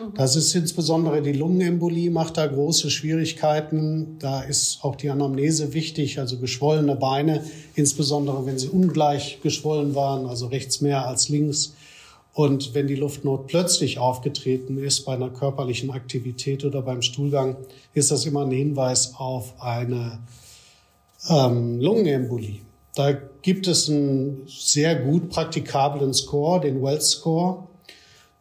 [0.00, 0.14] Mhm.
[0.14, 4.18] Das ist insbesondere die Lungenembolie macht da große Schwierigkeiten.
[4.18, 7.44] Da ist auch die Anamnese wichtig, also geschwollene Beine,
[7.74, 11.74] insbesondere wenn sie ungleich geschwollen waren, also rechts mehr als links.
[12.32, 17.56] Und wenn die Luftnot plötzlich aufgetreten ist bei einer körperlichen Aktivität oder beim Stuhlgang,
[17.92, 20.20] ist das immer ein Hinweis auf eine
[21.28, 22.60] ähm, Lungenembolie.
[22.94, 27.64] Da gibt es einen sehr gut praktikablen Score, den Wells Score,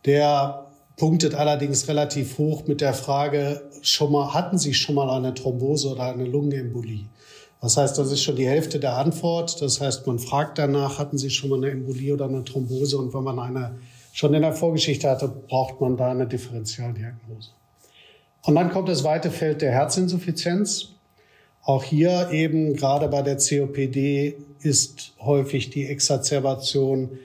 [0.05, 0.68] der
[0.99, 5.89] punktet allerdings relativ hoch mit der Frage, schon mal, hatten Sie schon mal eine Thrombose
[5.89, 7.05] oder eine Lungenembolie?
[7.61, 9.61] Das heißt, das ist schon die Hälfte der Antwort.
[9.61, 12.97] Das heißt, man fragt danach, hatten Sie schon mal eine Embolie oder eine Thrombose?
[12.97, 13.79] Und wenn man eine
[14.13, 17.51] schon in der Vorgeschichte hatte, braucht man da eine Differentialdiagnose.
[18.43, 20.89] Und dann kommt das weite Feld der Herzinsuffizienz.
[21.63, 27.19] Auch hier eben gerade bei der COPD ist häufig die Exazerbation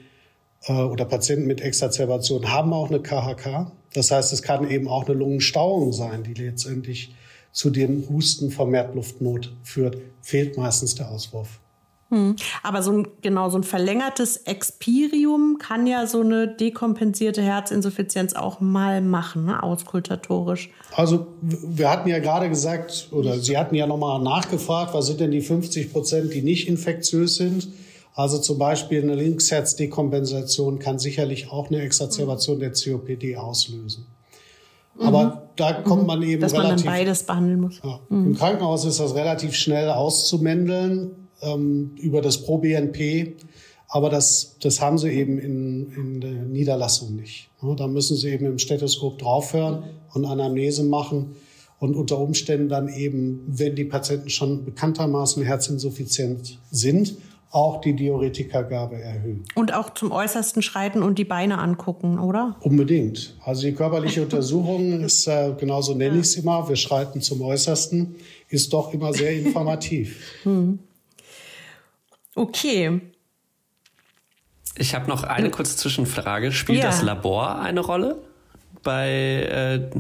[0.73, 3.73] oder Patienten mit Exazerbation haben auch eine KHK.
[3.93, 7.15] Das heißt, es kann eben auch eine Lungenstauung sein, die letztendlich
[7.53, 9.99] zu dem Husten vermehrt Luftnot führt.
[10.23, 11.61] Fehlt meistens der Auswurf.
[12.11, 12.37] Hm.
[12.63, 18.61] Aber so ein, genau, so ein verlängertes Expirium kann ja so eine dekompensierte Herzinsuffizienz auch
[18.61, 19.63] mal machen, ne?
[19.63, 20.71] auskultatorisch.
[20.95, 25.31] Also wir hatten ja gerade gesagt, oder Sie hatten ja nochmal nachgefragt, was sind denn
[25.31, 27.69] die 50 Prozent, die nicht infektiös sind?
[28.15, 34.07] Also zum Beispiel eine Linksherzdekompensation kann sicherlich auch eine Exazerbation der COPD auslösen.
[35.01, 35.33] Aber mhm.
[35.57, 37.81] da kommt man eben Dass relativ, man dann beides behandeln muss.
[37.83, 38.27] Ja, mhm.
[38.27, 41.11] Im Krankenhaus ist das relativ schnell auszumändeln
[41.43, 43.35] ähm, über das ProBNP.
[43.89, 47.51] Aber das, das haben sie eben in, in der Niederlassung nicht.
[47.63, 49.85] Ja, da müssen sie eben im Stethoskop draufhören
[50.15, 51.35] und Anamnese machen
[51.81, 57.17] und unter Umständen dann eben, wenn die Patienten schon bekanntermaßen herzinsuffizient sind
[57.55, 59.45] auch die Diuretikagabe erhöhen.
[59.55, 62.57] Und auch zum Äußersten schreiten und die Beine angucken, oder?
[62.61, 63.37] Unbedingt.
[63.45, 68.17] Also die körperliche Untersuchung ist, äh, genauso nenne ich es immer, wir schreiten zum Äußersten,
[68.49, 70.21] ist doch immer sehr informativ.
[70.43, 70.81] Hm.
[72.35, 73.01] Okay.
[74.77, 76.51] Ich habe noch eine kurze Zwischenfrage.
[76.51, 76.87] Spielt ja.
[76.87, 78.19] das Labor eine Rolle
[78.83, 79.91] bei äh,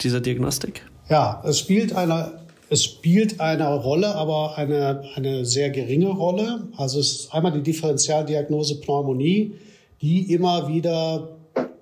[0.00, 0.86] dieser Diagnostik?
[1.10, 2.41] Ja, es spielt eine
[2.72, 6.68] es spielt eine Rolle, aber eine, eine sehr geringe Rolle.
[6.78, 9.52] Also es ist einmal die Differentialdiagnose Pneumonie,
[10.00, 11.36] die immer wieder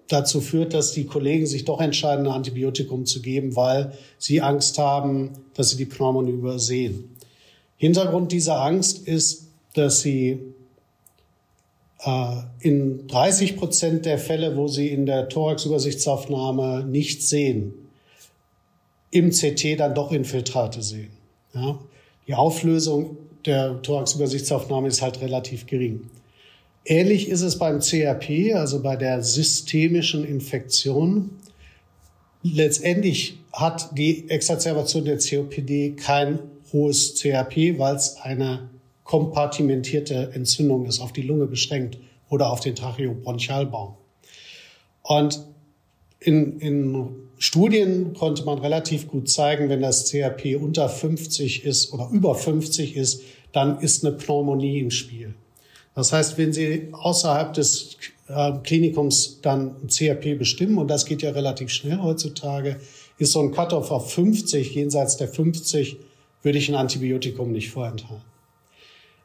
[0.09, 4.79] dazu führt, dass die Kollegen sich doch entscheiden, ein Antibiotikum zu geben, weil sie Angst
[4.79, 7.17] haben, dass sie die Pneumonie übersehen.
[7.77, 10.41] Hintergrund dieser Angst ist, dass sie
[12.05, 17.75] äh, in 30 Prozent der Fälle, wo sie in der Thoraxübersichtsaufnahme nichts sehen,
[19.11, 21.11] im CT dann doch Infiltrate sehen.
[21.55, 21.79] Ja?
[22.27, 26.11] Die Auflösung der Thoraxübersichtsaufnahme ist halt relativ gering.
[26.85, 31.31] Ähnlich ist es beim CRP, also bei der systemischen Infektion.
[32.43, 36.39] Letztendlich hat die Exazerbation der COPD kein
[36.73, 38.71] hohes CRP, weil es eine
[39.05, 41.99] kompartimentierte Entzündung ist, auf die Lunge beschränkt
[42.29, 43.95] oder auf den Tracheobronchialbaum.
[45.03, 45.45] Und
[46.21, 52.11] in, in Studien konnte man relativ gut zeigen, wenn das CRP unter 50 ist oder
[52.13, 53.23] über 50 ist,
[53.53, 55.35] dann ist eine Pneumonie im Spiel.
[55.95, 57.97] Das heißt, wenn Sie außerhalb des
[58.29, 62.79] äh, Klinikums dann ein CRP bestimmen, und das geht ja relativ schnell heutzutage,
[63.17, 65.97] ist so ein Cut-off auf 50, jenseits der 50,
[66.43, 68.23] würde ich ein Antibiotikum nicht vorenthalten.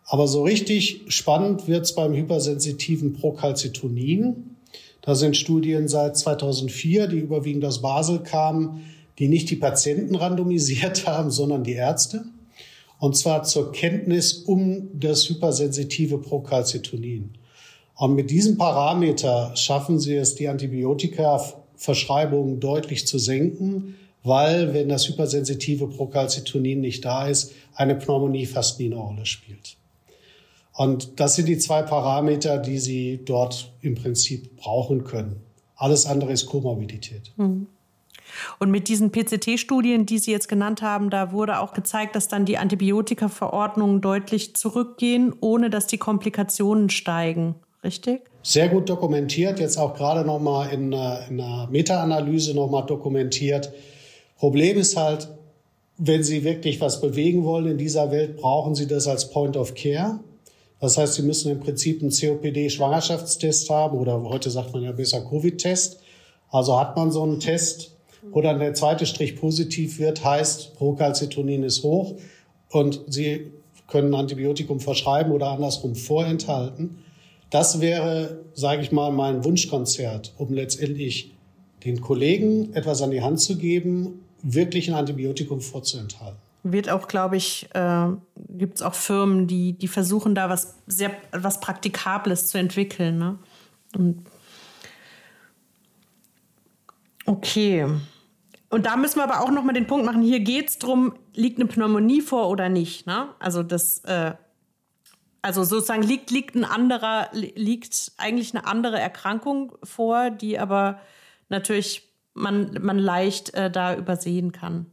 [0.05, 4.54] Aber so richtig spannend wird's beim hypersensitiven Procalcitonin.
[5.05, 8.83] Da sind Studien seit 2004, die überwiegend aus Basel kamen,
[9.19, 12.25] die nicht die Patienten randomisiert haben, sondern die Ärzte.
[12.99, 17.35] Und zwar zur Kenntnis um das hypersensitive Procalcitonin.
[17.95, 25.07] Und mit diesem Parameter schaffen sie es, die Antibiotika-Verschreibung deutlich zu senken, weil, wenn das
[25.07, 29.77] hypersensitive Procalcitonin nicht da ist, eine Pneumonie fast nie eine Rolle spielt.
[30.75, 35.41] Und das sind die zwei Parameter, die Sie dort im Prinzip brauchen können.
[35.75, 37.31] Alles andere ist Komorbidität.
[37.37, 37.67] Mhm.
[38.59, 42.45] Und mit diesen PCT-Studien, die Sie jetzt genannt haben, da wurde auch gezeigt, dass dann
[42.45, 47.55] die Antibiotika-Verordnungen deutlich zurückgehen, ohne dass die Komplikationen steigen.
[47.83, 48.23] Richtig?
[48.41, 53.71] Sehr gut dokumentiert, jetzt auch gerade nochmal in, äh, in einer Meta-Analyse nochmal dokumentiert.
[54.37, 55.29] Problem ist halt,
[55.97, 59.75] wenn Sie wirklich was bewegen wollen in dieser Welt, brauchen Sie das als Point of
[59.75, 60.19] Care.
[60.79, 65.21] Das heißt, Sie müssen im Prinzip einen COPD-Schwangerschaftstest haben oder heute sagt man ja besser
[65.21, 65.99] Covid-Test.
[66.49, 67.95] Also hat man so einen Test,
[68.31, 72.15] wo dann der zweite Strich positiv wird, heißt Procalcitonin ist hoch
[72.69, 73.51] und Sie
[73.87, 77.03] können ein Antibiotikum verschreiben oder andersrum vorenthalten.
[77.51, 81.35] Das wäre, sage ich mal, mein Wunschkonzert, um letztendlich
[81.85, 87.37] den Kollegen etwas an die Hand zu geben, wirklich ein Antibiotikum vorzuenthalten wird auch, glaube
[87.37, 88.07] ich, äh,
[88.49, 93.19] gibt es auch Firmen, die, die versuchen, da was sehr was Praktikables zu entwickeln.
[93.19, 93.37] Ne?
[93.95, 94.25] Und
[97.27, 97.87] okay.
[98.69, 101.13] Und da müssen wir aber auch noch mal den Punkt machen, hier geht es darum,
[101.35, 103.05] liegt eine Pneumonie vor oder nicht.
[103.05, 103.29] Ne?
[103.37, 104.33] Also das, äh,
[105.43, 110.99] also sozusagen liegt, liegt ein anderer, liegt eigentlich eine andere Erkrankung vor, die aber
[111.47, 114.87] natürlich man, man leicht äh, da übersehen kann.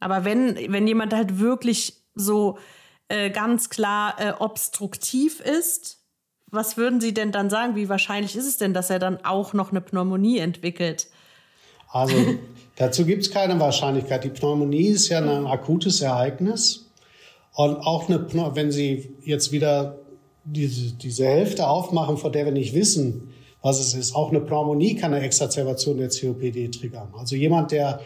[0.00, 2.58] Aber wenn, wenn jemand halt wirklich so
[3.08, 6.04] äh, ganz klar äh, obstruktiv ist,
[6.50, 7.74] was würden Sie denn dann sagen?
[7.76, 11.08] Wie wahrscheinlich ist es denn, dass er dann auch noch eine Pneumonie entwickelt?
[11.90, 12.14] Also
[12.76, 14.24] dazu gibt es keine Wahrscheinlichkeit.
[14.24, 16.90] Die Pneumonie ist ja ein akutes Ereignis.
[17.54, 19.98] Und auch eine, wenn Sie jetzt wieder
[20.44, 23.32] diese, diese Hälfte aufmachen, von der wir nicht wissen,
[23.62, 27.14] was es ist, auch eine Pneumonie kann eine Exazerbation der COPD triggern.
[27.16, 28.00] Also jemand, der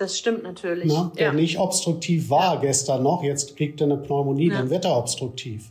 [0.00, 0.86] das stimmt natürlich.
[0.86, 1.32] Na, der ja.
[1.32, 2.60] nicht obstruktiv war ja.
[2.60, 4.58] gestern noch, jetzt kriegt er eine Pneumonie, ja.
[4.58, 5.70] dann wird er obstruktiv.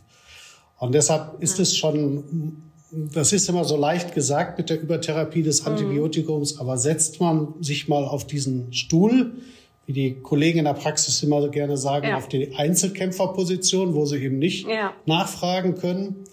[0.78, 2.62] Und deshalb ist es schon,
[2.92, 5.72] das ist immer so leicht gesagt mit der Übertherapie des mhm.
[5.72, 6.60] Antibiotikums, mhm.
[6.60, 9.32] aber setzt man sich mal auf diesen Stuhl,
[9.86, 14.22] wie die Kollegen in der Praxis immer so gerne sagen, auf die Einzelkämpferposition, wo sie
[14.22, 14.68] eben nicht
[15.06, 16.24] nachfragen können,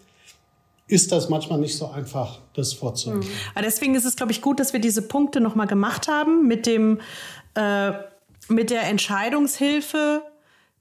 [0.88, 3.24] ist das manchmal nicht so einfach, das vorzunehmen.
[3.24, 3.32] Mhm.
[3.54, 6.66] Aber deswegen ist es, glaube ich, gut, dass wir diese Punkte nochmal gemacht haben mit
[6.66, 7.00] dem
[7.56, 7.92] äh,
[8.50, 10.24] mit der Entscheidungshilfe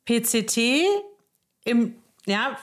[0.05, 0.85] PCT
[1.65, 1.97] im,
[2.27, 2.57] ja,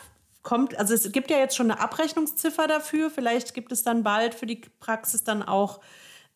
[0.44, 3.10] kommt, also es gibt ja jetzt schon eine Abrechnungsziffer dafür.
[3.10, 5.80] Vielleicht gibt es dann bald für die Praxis dann auch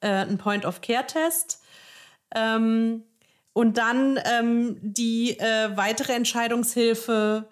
[0.02, 1.62] äh, einen Point-of-Care-Test.
[2.36, 3.04] Ähm,
[3.54, 7.48] und dann ähm, die äh, weitere Entscheidungshilfe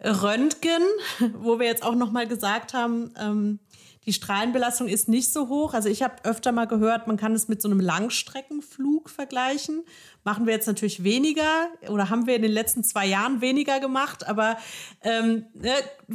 [0.00, 0.82] Röntgen,
[1.34, 3.60] wo wir jetzt auch noch mal gesagt haben, ähm,
[4.06, 5.74] die Strahlenbelastung ist nicht so hoch.
[5.74, 9.84] Also ich habe öfter mal gehört, man kann es mit so einem Langstreckenflug vergleichen.
[10.22, 14.26] Machen wir jetzt natürlich weniger oder haben wir in den letzten zwei Jahren weniger gemacht,
[14.26, 14.58] aber
[15.02, 15.72] ähm, ne,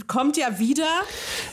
[0.07, 0.87] kommt ja wieder.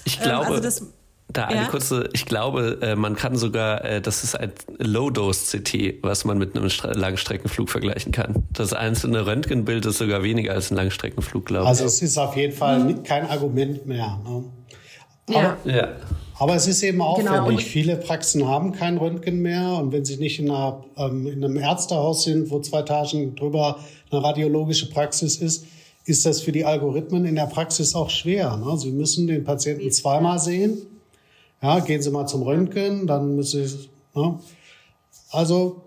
[0.05, 0.47] Ich glaube.
[0.47, 0.93] Ähm, also das,
[1.31, 1.69] da eine ja?
[1.69, 6.57] kurze, ich glaube, äh, man kann sogar, äh, das ist ein Low-Dose-CT, was man mit
[6.57, 8.47] einem Langstreckenflug vergleichen kann.
[8.51, 11.69] Das einzelne Röntgenbild ist sogar weniger als ein Langstreckenflug, glaube ich.
[11.69, 13.03] Also es ist auf jeden Fall mhm.
[13.03, 14.19] kein Argument mehr.
[14.25, 14.45] Ne?
[15.29, 15.89] Aber, ja.
[16.39, 17.31] Aber es ist eben auffällig.
[17.31, 17.59] Genau.
[17.59, 19.73] Viele Praxen haben kein Röntgen mehr.
[19.73, 23.79] Und wenn sie nicht in, einer, ähm, in einem Ärztehaus sind, wo zwei Etagen drüber
[24.11, 25.67] eine radiologische Praxis ist,
[26.07, 28.57] ist das für die Algorithmen in der Praxis auch schwer.
[28.57, 28.79] Ne?
[28.79, 30.79] Sie müssen den Patienten zweimal sehen.
[31.61, 33.89] Ja, gehen Sie mal zum Röntgen, dann müssen Sie.
[34.15, 34.39] Ne?
[35.31, 35.83] Also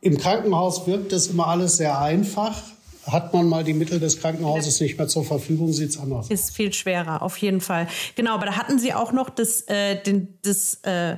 [0.00, 2.62] im Krankenhaus wirkt das immer alles sehr einfach
[3.06, 6.28] hat man mal die Mittel des Krankenhauses nicht mehr zur Verfügung, sieht es anders.
[6.28, 7.86] Ist viel schwerer, auf jeden Fall.
[8.16, 11.16] Genau, aber da hatten Sie auch noch das, äh, den, das äh,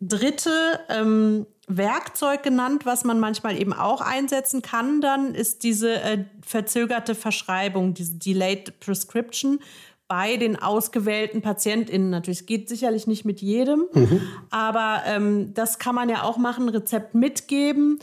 [0.00, 0.50] dritte
[0.90, 7.14] ähm, Werkzeug genannt, was man manchmal eben auch einsetzen kann, dann ist diese äh, verzögerte
[7.14, 9.60] Verschreibung, diese Delayed Prescription,
[10.08, 12.10] bei den ausgewählten PatientInnen.
[12.10, 14.20] Natürlich geht sicherlich nicht mit jedem, mhm.
[14.50, 17.98] aber ähm, das kann man ja auch machen, Rezept mitgeben,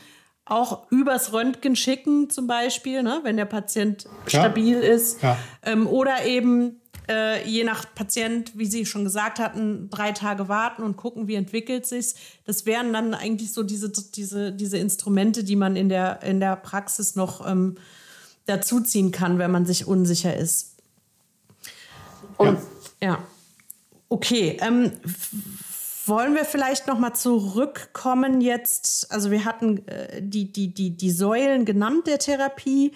[0.46, 4.42] auch übers Röntgen schicken zum Beispiel, ne, wenn der Patient ja.
[4.42, 5.20] stabil ist.
[5.64, 10.84] Ähm, oder eben äh, je nach Patient, wie Sie schon gesagt hatten, drei Tage warten
[10.84, 12.16] und gucken, wie entwickelt sich.
[12.46, 16.56] Das wären dann eigentlich so diese, diese, diese Instrumente, die man in der, in der
[16.56, 17.76] Praxis noch ähm,
[18.46, 20.71] dazuziehen kann, wenn man sich unsicher ist.
[22.42, 22.60] Und
[23.02, 23.24] ja, ja.
[24.10, 24.58] okay.
[24.62, 24.92] Ähm,
[26.06, 29.12] wollen wir vielleicht noch mal zurückkommen jetzt?
[29.12, 32.94] Also wir hatten äh, die, die, die, die Säulen genannt der Therapie.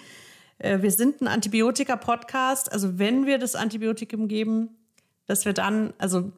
[0.58, 2.72] Äh, wir sind ein Antibiotika-Podcast.
[2.72, 4.70] Also wenn wir das Antibiotikum geben,
[5.26, 6.32] dass wir dann, also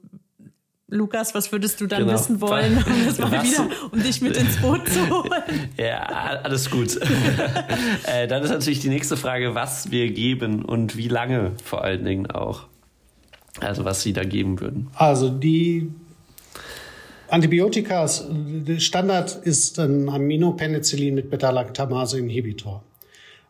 [0.90, 2.14] Lukas, was würdest du dann genau.
[2.14, 5.68] wissen wollen, um, das mal wieder, um dich mit ins Boot zu holen?
[5.76, 6.00] ja,
[6.42, 6.96] alles gut.
[8.06, 12.04] äh, dann ist natürlich die nächste Frage, was wir geben und wie lange vor allen
[12.04, 12.67] Dingen auch.
[13.61, 14.88] Also was Sie da geben würden.
[14.94, 15.90] Also die
[17.28, 18.09] Antibiotika,
[18.78, 22.82] Standard ist ein Aminopenicillin mit Beta-Lactamase-Inhibitor.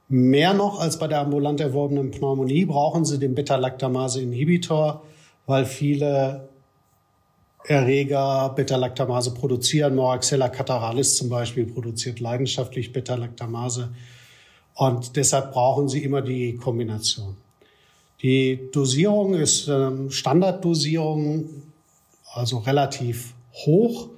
[0.08, 5.02] Mehr noch als bei der ambulant erworbenen Pneumonie brauchen Sie den Beta-Lactamase-Inhibitor,
[5.46, 6.48] weil viele
[7.66, 9.94] Erreger Beta-Lactamase produzieren.
[9.94, 13.90] Moraxella cataralis zum Beispiel produziert leidenschaftlich Beta-Lactamase.
[14.74, 17.36] Und deshalb brauchen Sie immer die Kombination.
[18.22, 21.48] Die Dosierung ist ähm, Standarddosierung,
[22.32, 24.08] also relativ hoch.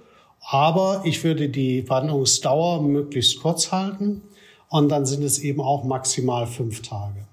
[0.40, 4.22] Aber ich würde die Behandlungsdauer möglichst kurz halten.
[4.70, 7.26] Und dann sind es eben auch maximal fünf Tage.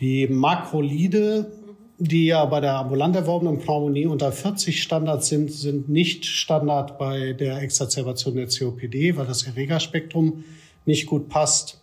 [0.00, 1.50] Die Makrolide,
[1.98, 7.32] die ja bei der ambulant erworbenen Pneumonie unter 40 Standard sind, sind nicht Standard bei
[7.32, 10.44] der Exazerbation der COPD, weil das Erregerspektrum
[10.86, 11.80] nicht gut passt.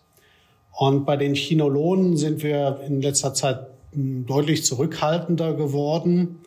[0.71, 6.39] Und bei den Chinolonen sind wir in letzter Zeit deutlich zurückhaltender geworden.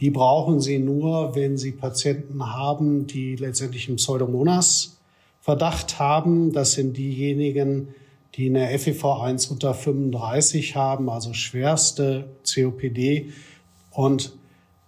[0.00, 4.98] Die brauchen Sie nur, wenn Sie Patienten haben, die letztendlich einen Pseudomonas
[5.40, 6.52] Verdacht haben.
[6.52, 7.88] Das sind diejenigen,
[8.34, 13.30] die eine FEV1 unter 35 haben, also schwerste COPD
[13.90, 14.32] und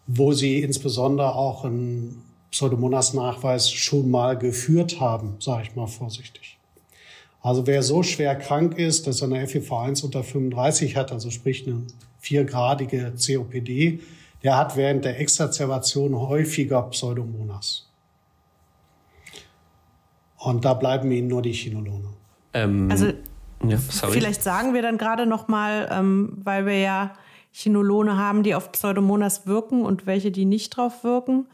[0.06, 6.55] wo sie insbesondere auch einen Pseudomonas-Nachweis schon mal geführt haben, sage ich mal vorsichtig.
[7.46, 11.64] Also wer so schwer krank ist, dass er eine FEV1 unter 35 hat, also sprich
[11.64, 11.82] eine
[12.18, 14.00] viergradige COPD,
[14.42, 17.88] der hat während der Exazerbation häufiger Pseudomonas.
[20.38, 22.08] Und da bleiben ihnen nur die Chinolone.
[22.52, 23.12] Ähm, also
[23.64, 27.14] ja, vielleicht sagen wir dann gerade noch mal, ähm, weil wir ja
[27.52, 31.46] Chinolone haben, die auf Pseudomonas wirken und welche, die nicht drauf wirken.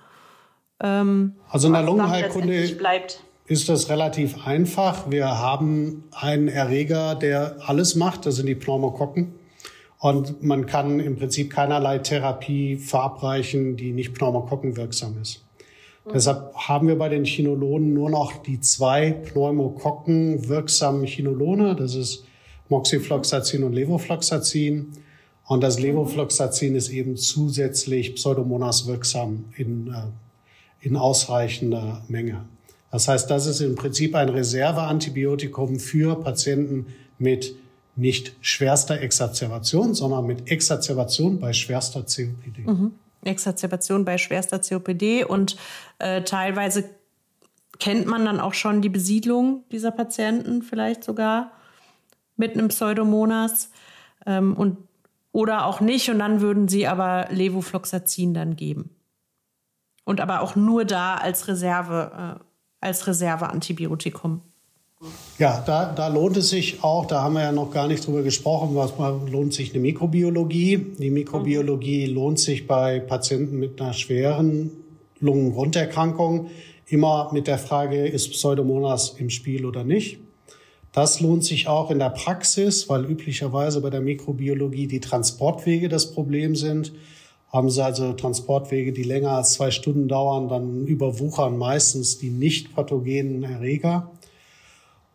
[0.80, 2.66] Ähm, also in der Lungenheilkunde
[3.52, 5.10] ist das relativ einfach.
[5.10, 8.26] Wir haben einen Erreger, der alles macht.
[8.26, 9.34] Das sind die Pneumokokken.
[9.98, 15.44] Und man kann im Prinzip keinerlei Therapie verabreichen, die nicht pneumokokkenwirksam ist.
[16.12, 21.76] Deshalb haben wir bei den Chinolonen nur noch die zwei Pneumokokken wirksamen Chinolone.
[21.76, 22.24] Das ist
[22.68, 24.92] Moxifloxacin und Levofloxacin.
[25.46, 32.46] Und das Levofloxacin ist eben zusätzlich Pseudomonas wirksam in, äh, in ausreichender Menge.
[32.92, 36.86] Das heißt, das ist im Prinzip ein Reserveantibiotikum für Patienten
[37.18, 37.56] mit
[37.96, 42.60] nicht schwerster Exazerbation, sondern mit Exazerbation bei schwerster COPD.
[42.66, 42.92] Mhm.
[43.24, 45.56] Exazerbation bei schwerster COPD und
[45.98, 46.84] äh, teilweise
[47.78, 51.52] kennt man dann auch schon die Besiedlung dieser Patienten vielleicht sogar
[52.36, 53.70] mit einem Pseudomonas
[54.26, 54.76] ähm, und
[55.32, 58.90] oder auch nicht und dann würden sie aber Levofloxacin dann geben.
[60.04, 62.44] Und aber auch nur da als Reserve, äh,
[62.82, 64.42] als Reserveantibiotikum.
[65.38, 68.22] Ja, da, da lohnt es sich auch, da haben wir ja noch gar nicht drüber
[68.22, 68.92] gesprochen, was
[69.30, 70.94] lohnt sich eine Mikrobiologie.
[70.98, 72.14] Die Mikrobiologie mhm.
[72.14, 74.70] lohnt sich bei Patienten mit einer schweren
[75.20, 76.50] Lungengrunderkrankung
[76.86, 80.18] immer mit der Frage, ist Pseudomonas im Spiel oder nicht.
[80.92, 86.12] Das lohnt sich auch in der Praxis, weil üblicherweise bei der Mikrobiologie die Transportwege das
[86.12, 86.92] Problem sind.
[87.52, 92.74] Haben Sie also Transportwege, die länger als zwei Stunden dauern, dann überwuchern meistens die nicht
[92.74, 94.10] pathogenen Erreger.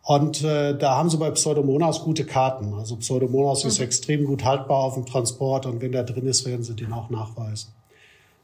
[0.08, 2.72] Und äh, da haben sie bei Pseudomonas gute Karten.
[2.72, 3.68] Also Pseudomonas mhm.
[3.68, 6.94] ist extrem gut haltbar auf dem Transport und wenn der drin ist, werden sie den
[6.94, 7.72] auch nachweisen.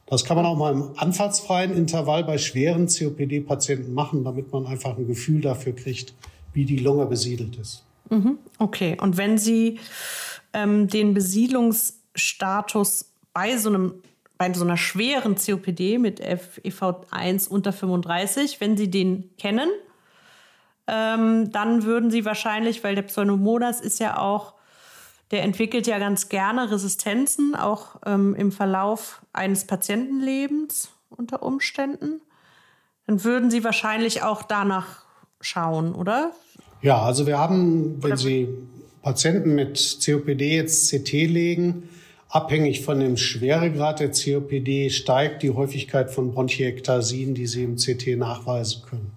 [0.05, 4.95] Das kann man auch mal im anfallsfreien Intervall bei schweren COPD-Patienten machen, damit man einfach
[4.95, 6.13] ein Gefühl dafür kriegt,
[6.53, 7.83] wie die Lunge besiedelt ist.
[8.11, 8.37] Mhm.
[8.59, 9.79] Okay, und wenn Sie
[10.53, 14.01] ähm, den Besiedlungsstatus bei so einem
[14.37, 19.69] bei so einer schweren COPD mit FEV1 unter 35, wenn Sie den kennen,
[20.87, 24.55] ähm, dann würden sie wahrscheinlich, weil der Pseudomonas ist ja auch
[25.31, 32.21] der entwickelt ja ganz gerne Resistenzen, auch ähm, im Verlauf eines Patientenlebens unter Umständen.
[33.07, 35.05] Dann würden Sie wahrscheinlich auch danach
[35.41, 36.31] schauen, oder?
[36.81, 38.49] Ja, also wir haben, wenn Sie
[39.01, 41.89] Patienten mit COPD jetzt CT legen,
[42.35, 48.17] abhängig von dem Schweregrad der COPD steigt die Häufigkeit von Bronchiektasien, die Sie im CT
[48.17, 49.13] nachweisen können.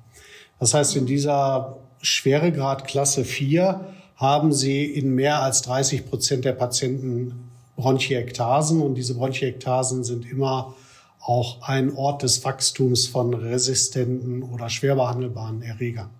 [0.60, 6.52] Das heißt, in dieser Schweregrad Klasse 4 haben Sie in mehr als 30 Prozent der
[6.52, 10.76] Patienten Bronchiektasen und diese Bronchiektasen sind immer
[11.20, 16.10] auch ein Ort des Wachstums von resistenten oder schwer behandelbaren Erregern.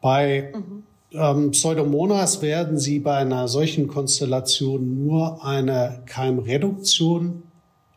[0.00, 0.84] Bei mhm.
[1.12, 7.42] Ähm, Pseudomonas werden Sie bei einer solchen Konstellation nur eine Keimreduktion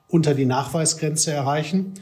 [0.08, 1.94] unter die Nachweisgrenze erreichen.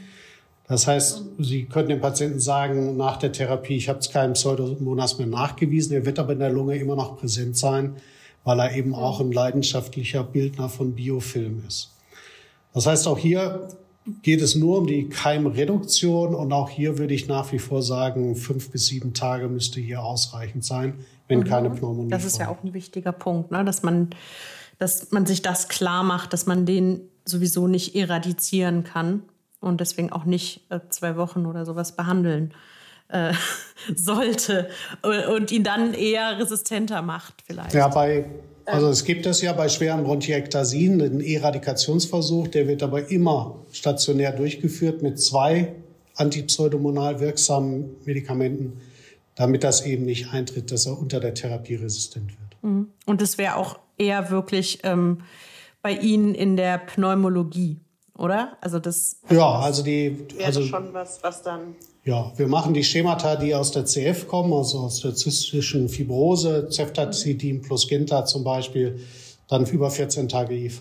[0.68, 5.18] Das heißt, Sie können dem Patienten sagen, nach der Therapie, ich habe es keinem Pseudomonas
[5.18, 7.96] mehr nachgewiesen, er wird aber in der Lunge immer noch präsent sein,
[8.44, 11.90] weil er eben auch ein leidenschaftlicher Bildner von Biofilm ist.
[12.72, 13.68] Das heißt, auch hier
[14.22, 18.34] geht es nur um die Keimreduktion und auch hier würde ich nach wie vor sagen,
[18.34, 20.94] fünf bis sieben Tage müsste hier ausreichend sein,
[21.28, 21.44] wenn mhm.
[21.44, 23.64] keine Pneumonie Das ist ja auch ein wichtiger Punkt, ne?
[23.64, 24.10] dass, man,
[24.78, 29.22] dass man sich das klar macht, dass man den sowieso nicht eradizieren kann
[29.60, 32.52] und deswegen auch nicht äh, zwei Wochen oder sowas behandeln
[33.08, 33.32] äh,
[33.94, 34.68] sollte
[35.32, 37.74] und ihn dann eher resistenter macht vielleicht.
[37.74, 38.24] Ja, bei
[38.66, 44.32] also es gibt es ja bei schweren Bronchiektasien, einen Eradikationsversuch, der wird aber immer stationär
[44.32, 45.72] durchgeführt mit zwei
[46.16, 48.80] antipseudomonal wirksamen Medikamenten,
[49.34, 52.62] damit das eben nicht eintritt, dass er unter der Therapie resistent wird.
[52.62, 52.88] Mhm.
[53.06, 55.22] Und es wäre auch eher wirklich ähm,
[55.80, 57.78] bei Ihnen in der Pneumologie
[58.16, 58.56] oder?
[58.60, 59.16] Also das.
[59.30, 60.26] Ja, also die.
[60.36, 61.74] Wäre also, schon was, was dann.
[62.04, 66.68] Ja, wir machen die Schemata, die aus der CF kommen, also aus der zystischen Fibrose,
[66.70, 68.98] Ceftazidin plus Ginta zum Beispiel,
[69.48, 70.80] dann über 14 Tage IV.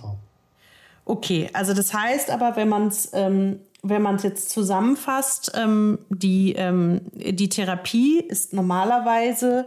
[1.06, 6.00] Okay, also das heißt aber, wenn man es ähm, wenn man es jetzt zusammenfasst, ähm,
[6.10, 9.66] die, ähm, die Therapie ist normalerweise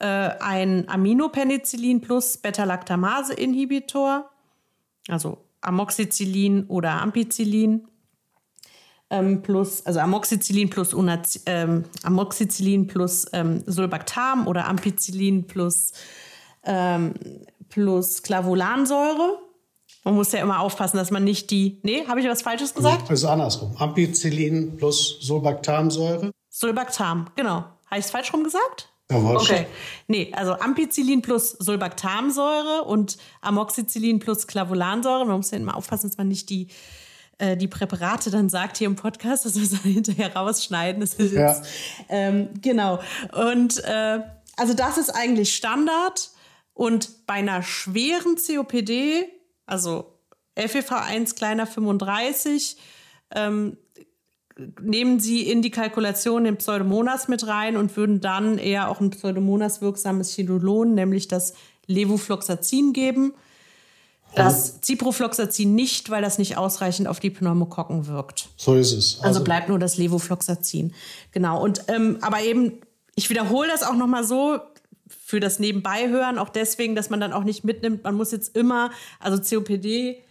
[0.00, 4.28] äh, ein Aminopenicillin plus Beta-Lactamase-Inhibitor,
[5.08, 7.88] also Amoxicillin oder Ampicillin
[9.10, 15.92] ähm, plus, also Amoxicillin plus, Unaz ähm, Amoxicillin plus ähm, Sulbactam oder Ampicillin plus,
[16.64, 17.14] ähm,
[17.68, 19.38] plus Clavulansäure.
[20.04, 21.80] Man muss ja immer aufpassen, dass man nicht die.
[21.82, 23.02] Nee, habe ich was Falsches gesagt?
[23.08, 23.74] Das ist andersrum.
[23.78, 26.30] Ampicillin plus Sulbactamsäure.
[26.50, 27.64] Sulbactam, genau.
[27.86, 28.93] Habe ich es falsch rum gesagt?
[29.14, 29.66] Okay.
[30.06, 35.24] Nee, also Ampicillin plus Sulbactamsäure und Amoxicillin plus Clavulansäure.
[35.24, 36.68] Man muss ja immer aufpassen, dass man nicht die,
[37.38, 41.00] äh, die Präparate dann sagt hier im Podcast, dass wir es dann hinterher rausschneiden.
[41.00, 41.48] Das ist ja.
[41.48, 41.66] jetzt,
[42.08, 43.00] ähm, genau.
[43.32, 44.20] Und äh,
[44.56, 46.30] also das ist eigentlich Standard.
[46.74, 49.28] Und bei einer schweren COPD,
[49.64, 50.18] also
[50.56, 52.76] FEV1 kleiner 35,
[53.34, 53.76] ähm,
[54.80, 59.10] nehmen Sie in die Kalkulation den Pseudomonas mit rein und würden dann eher auch ein
[59.10, 61.54] Pseudomonas wirksames Chinolon, nämlich das
[61.86, 63.34] Levofloxacin geben.
[64.34, 68.48] Das Ciprofloxacin nicht, weil das nicht ausreichend auf die Pneumokokken wirkt.
[68.56, 69.16] So ist es.
[69.16, 70.92] Also, also bleibt nur das Levofloxacin.
[71.30, 71.62] Genau.
[71.62, 72.80] Und ähm, aber eben,
[73.14, 74.58] ich wiederhole das auch noch mal so
[75.06, 78.02] für das Nebenbeihören, auch deswegen, dass man dann auch nicht mitnimmt.
[78.02, 78.90] Man muss jetzt immer,
[79.20, 80.23] also COPD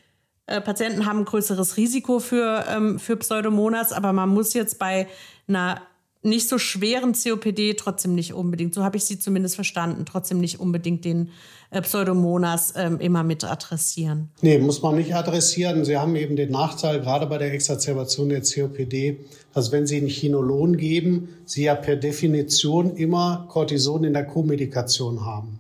[0.46, 5.08] äh, Patienten haben ein größeres Risiko für, ähm, für Pseudomonas, aber man muss jetzt bei
[5.48, 5.82] einer
[6.24, 10.60] nicht so schweren COPD trotzdem nicht unbedingt, so habe ich sie zumindest verstanden, trotzdem nicht
[10.60, 11.32] unbedingt den
[11.70, 14.30] äh, Pseudomonas ähm, immer mit adressieren.
[14.42, 15.84] Nee, muss man nicht adressieren.
[15.84, 19.20] Sie haben eben den Nachteil, gerade bei der Exazerbation der COPD,
[19.54, 25.26] dass wenn Sie ein Chinolon geben, Sie ja per Definition immer Cortison in der Co-Medikation
[25.26, 25.60] haben.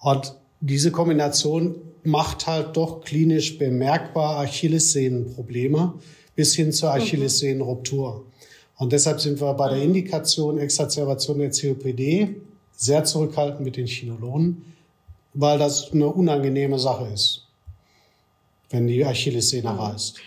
[0.00, 1.74] Und diese Kombination
[2.04, 5.94] macht halt doch klinisch bemerkbar Achillessehnenprobleme
[6.34, 7.02] bis hin zur mhm.
[7.02, 8.24] Achillessehnenruptur.
[8.76, 9.84] Und deshalb sind wir bei der mhm.
[9.84, 12.36] Indikation Exazerbation der COPD
[12.74, 14.74] sehr zurückhaltend mit den Chinolonen,
[15.34, 17.46] weil das eine unangenehme Sache ist,
[18.70, 19.78] wenn die Achillessehne mhm.
[19.78, 20.20] reißt.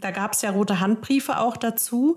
[0.00, 2.16] Da gab es ja rote Handbriefe auch dazu.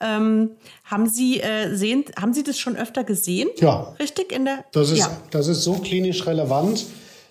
[0.00, 0.50] Ähm,
[0.84, 3.48] haben Sie äh, sehen, haben Sie das schon öfter gesehen?
[3.56, 3.94] Ja.
[3.98, 4.66] Richtig in der.
[4.72, 5.10] Das ist, ja.
[5.30, 6.84] das ist so klinisch relevant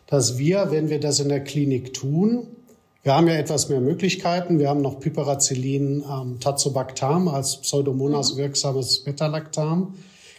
[0.10, 2.48] dass wir, wenn wir das in der Klinik tun,
[3.04, 4.60] wir haben ja etwas mehr Möglichkeiten.
[4.60, 8.38] Wir haben noch Piperacillin ähm, Tazobactam als Pseudomonas mhm.
[8.40, 9.94] wirksames Beta-Lactam.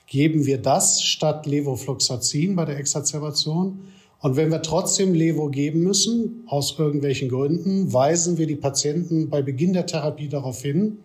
[0.07, 3.81] Geben wir das statt Levofloxacin bei der Exazerbation?
[4.19, 9.41] Und wenn wir trotzdem Levo geben müssen, aus irgendwelchen Gründen, weisen wir die Patienten bei
[9.41, 10.99] Beginn der Therapie darauf hin,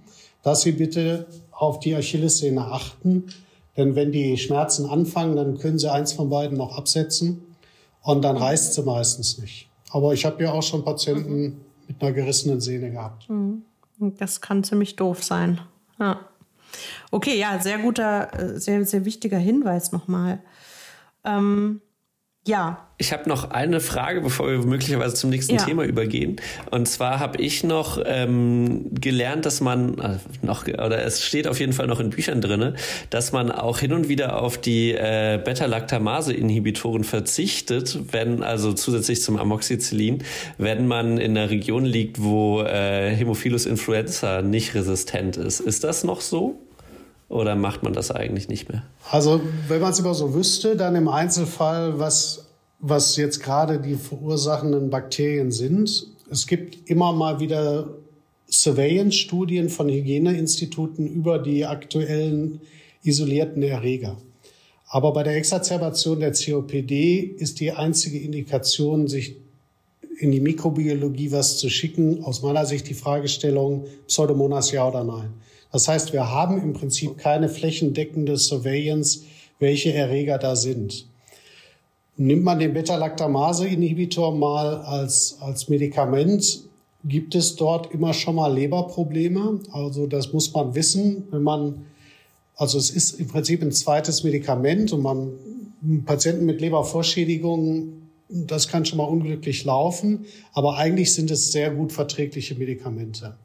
[0.43, 3.25] dass sie bitte auf die Achillessehne achten.
[3.77, 7.54] Denn wenn die Schmerzen anfangen, dann können sie eins von beiden noch absetzen.
[8.05, 9.67] Und dann reißt sie meistens nicht.
[9.89, 11.61] Aber ich habe ja auch schon Patienten mhm.
[11.87, 13.29] mit einer gerissenen Sehne gehabt.
[13.29, 13.63] Mhm.
[13.97, 15.59] Das kann ziemlich doof sein.
[15.99, 16.19] Ja.
[17.09, 20.39] Okay, ja, sehr guter, äh, sehr, sehr wichtiger Hinweis nochmal.
[21.23, 21.81] Ähm,
[22.47, 22.81] ja.
[22.97, 25.65] Ich habe noch eine Frage, bevor wir möglicherweise zum nächsten ja.
[25.65, 26.37] Thema übergehen.
[26.71, 31.59] Und zwar habe ich noch ähm, gelernt, dass man äh, noch oder es steht auf
[31.59, 32.75] jeden Fall noch in Büchern drinne,
[33.09, 39.35] dass man auch hin und wieder auf die äh, Beta-Lactamase-Inhibitoren verzichtet, wenn also zusätzlich zum
[39.37, 40.23] Amoxicillin,
[40.57, 45.59] wenn man in einer Region liegt, wo äh, Hämophilus influenza nicht resistent ist.
[45.59, 46.64] Ist das noch so?
[47.29, 48.83] Oder macht man das eigentlich nicht mehr?
[49.09, 52.45] Also, wenn man es immer so wüsste, dann im Einzelfall, was,
[52.79, 56.07] was jetzt gerade die verursachenden Bakterien sind.
[56.29, 57.89] Es gibt immer mal wieder
[58.49, 62.61] Surveillance-Studien von Hygieneinstituten über die aktuellen
[63.03, 64.17] isolierten Erreger.
[64.87, 69.35] Aber bei der Exazerbation der COPD ist die einzige Indikation, sich
[70.19, 75.33] in die Mikrobiologie was zu schicken, aus meiner Sicht die Fragestellung Pseudomonas ja oder nein.
[75.71, 79.21] Das heißt, wir haben im Prinzip keine flächendeckende Surveillance,
[79.59, 81.07] welche Erreger da sind.
[82.17, 86.61] Nimmt man den Beta-Lactamase-Inhibitor mal als, als Medikament,
[87.03, 89.59] gibt es dort immer schon mal Leberprobleme.
[89.71, 91.85] Also das muss man wissen, wenn man,
[92.55, 95.33] also es ist im Prinzip ein zweites Medikament und man,
[96.05, 101.91] Patienten mit Lebervorschädigungen, das kann schon mal unglücklich laufen, aber eigentlich sind es sehr gut
[101.91, 103.35] verträgliche Medikamente.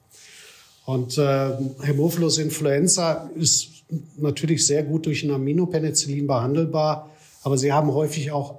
[0.91, 1.51] Und äh,
[1.83, 3.69] Hämophilus influenza ist
[4.17, 7.11] natürlich sehr gut durch ein Aminopenicillin behandelbar,
[7.45, 8.59] aber sie haben häufig auch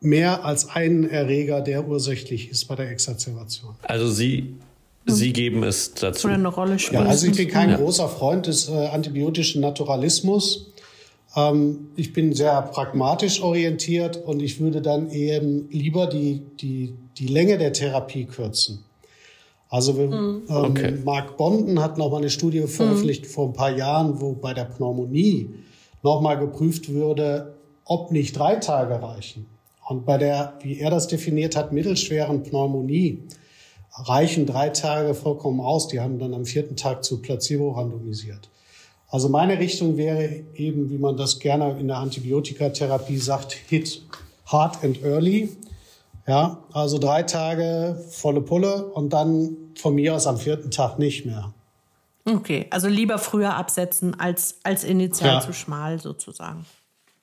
[0.00, 3.74] mehr als einen Erreger, der ursächlich ist bei der Exazerbation.
[3.82, 4.54] Also Sie
[5.04, 6.26] Sie geben es dazu.
[6.26, 7.02] Oder eine Rolle spielt.
[7.02, 7.76] Ja, also ich bin kein ja.
[7.76, 10.70] großer Freund des äh, antibiotischen Naturalismus.
[11.36, 17.26] Ähm, ich bin sehr pragmatisch orientiert und ich würde dann eben lieber die, die, die
[17.26, 18.84] Länge der Therapie kürzen.
[19.68, 20.42] Also mhm.
[20.48, 20.94] ähm, okay.
[21.04, 23.28] Mark Bonden hat noch mal eine Studie veröffentlicht mhm.
[23.28, 25.50] vor ein paar Jahren, wo bei der Pneumonie
[26.02, 27.54] noch mal geprüft würde,
[27.84, 29.46] ob nicht drei Tage reichen.
[29.88, 33.22] Und bei der, wie er das definiert hat, mittelschweren Pneumonie
[33.92, 35.88] reichen drei Tage vollkommen aus.
[35.88, 38.50] Die haben dann am vierten Tag zu Placebo randomisiert.
[39.08, 44.02] Also meine Richtung wäre eben, wie man das gerne in der Antibiotikatherapie sagt, hit
[44.46, 45.48] hard and early.
[46.28, 51.24] Ja, also drei Tage volle Pulle und dann von mir aus am vierten Tag nicht
[51.24, 51.54] mehr.
[52.26, 55.40] Okay, also lieber früher absetzen als, als initial ja.
[55.40, 56.66] zu schmal sozusagen.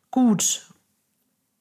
[0.10, 0.66] Gut.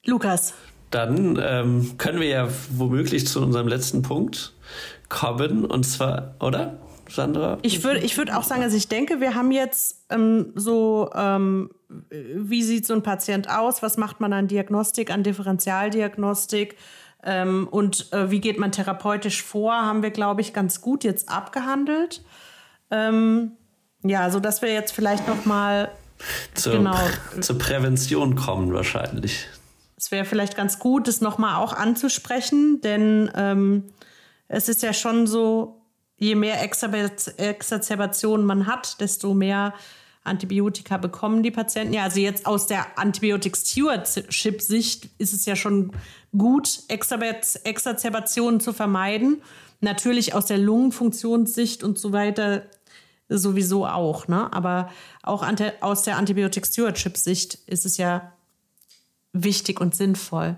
[0.07, 0.55] Lukas.
[0.91, 4.55] Dann ähm, können wir ja womöglich zu unserem letzten Punkt
[5.11, 6.79] kommen und zwar, oder?
[7.11, 7.59] Sandra?
[7.61, 11.71] Ich würde ich würd auch sagen, also ich denke, wir haben jetzt ähm, so, ähm,
[12.11, 13.83] wie sieht so ein Patient aus?
[13.83, 16.77] Was macht man an Diagnostik, an Differentialdiagnostik?
[17.25, 21.29] Ähm, und äh, wie geht man therapeutisch vor, haben wir, glaube ich, ganz gut jetzt
[21.29, 22.23] abgehandelt.
[22.91, 23.53] Ähm,
[24.03, 25.91] ja, so dass wir jetzt vielleicht noch mal
[26.55, 26.99] zur, genau,
[27.41, 29.47] zur Prävention kommen wahrscheinlich.
[29.97, 33.85] Es wäre vielleicht ganz gut, das noch mal auch anzusprechen, denn ähm,
[34.49, 35.81] es ist ja schon so,
[36.17, 39.73] je mehr Exacerbationen man hat, desto mehr
[40.25, 41.93] Antibiotika bekommen die Patienten.
[41.93, 45.93] Ja, also jetzt aus der Antibiotic-Stewardship-Sicht ist es ja schon
[46.37, 49.43] gut, Exacerbationen zu vermeiden.
[49.81, 52.63] Natürlich aus der Lungenfunktionssicht und so weiter
[53.29, 54.27] sowieso auch.
[54.27, 54.53] Ne?
[54.53, 54.89] Aber
[55.23, 55.45] auch
[55.81, 58.33] aus der Antibiotic-Stewardship-Sicht ist es ja
[59.33, 60.57] wichtig und sinnvoll.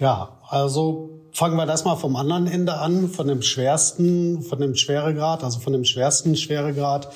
[0.00, 4.74] Ja, also fangen wir das mal vom anderen Ende an, von dem schwersten, von dem
[4.74, 7.12] Schweregrad, also von dem schwersten Schweregrad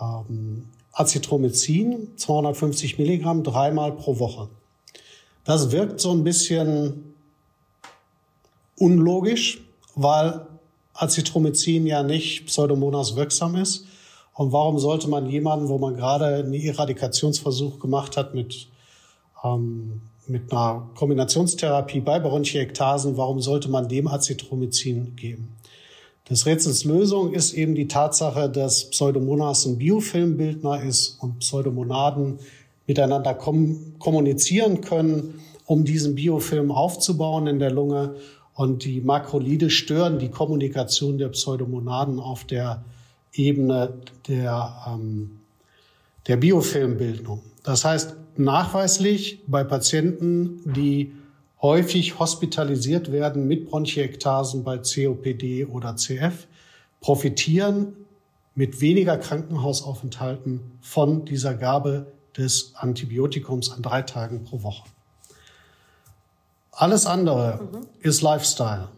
[0.00, 4.48] ähm, Azithromycin, 250 Milligramm, dreimal pro Woche.
[5.44, 7.14] Das wirkt so ein bisschen
[8.78, 9.62] unlogisch,
[9.94, 10.46] weil
[10.94, 13.86] Azithromycin ja nicht Pseudomonas wirksam ist.
[14.34, 18.68] Und warum sollte man jemanden, wo man gerade einen Eradikationsversuch gemacht hat mit,
[19.42, 25.56] ähm, mit einer Kombinationstherapie bei Bronchiektasen, warum sollte man dem Azithromycin geben?
[26.28, 32.38] Das Rätsels Lösung ist eben die Tatsache, dass Pseudomonas ein Biofilmbildner ist und Pseudomonaden
[32.86, 38.14] miteinander kom kommunizieren können, um diesen Biofilm aufzubauen in der Lunge
[38.58, 42.84] und die Makrolide stören die Kommunikation der Pseudomonaden auf der
[43.32, 45.38] Ebene der, ähm,
[46.26, 47.40] der Biofilmbildung.
[47.62, 51.12] Das heißt, nachweislich bei Patienten, die
[51.62, 56.48] häufig hospitalisiert werden mit Bronchiektasen bei COPD oder CF,
[57.00, 57.92] profitieren
[58.56, 64.82] mit weniger Krankenhausaufenthalten von dieser Gabe des Antibiotikums an drei Tagen pro Woche.
[66.78, 67.86] Alles andere mhm.
[68.02, 68.88] ist Lifestyle,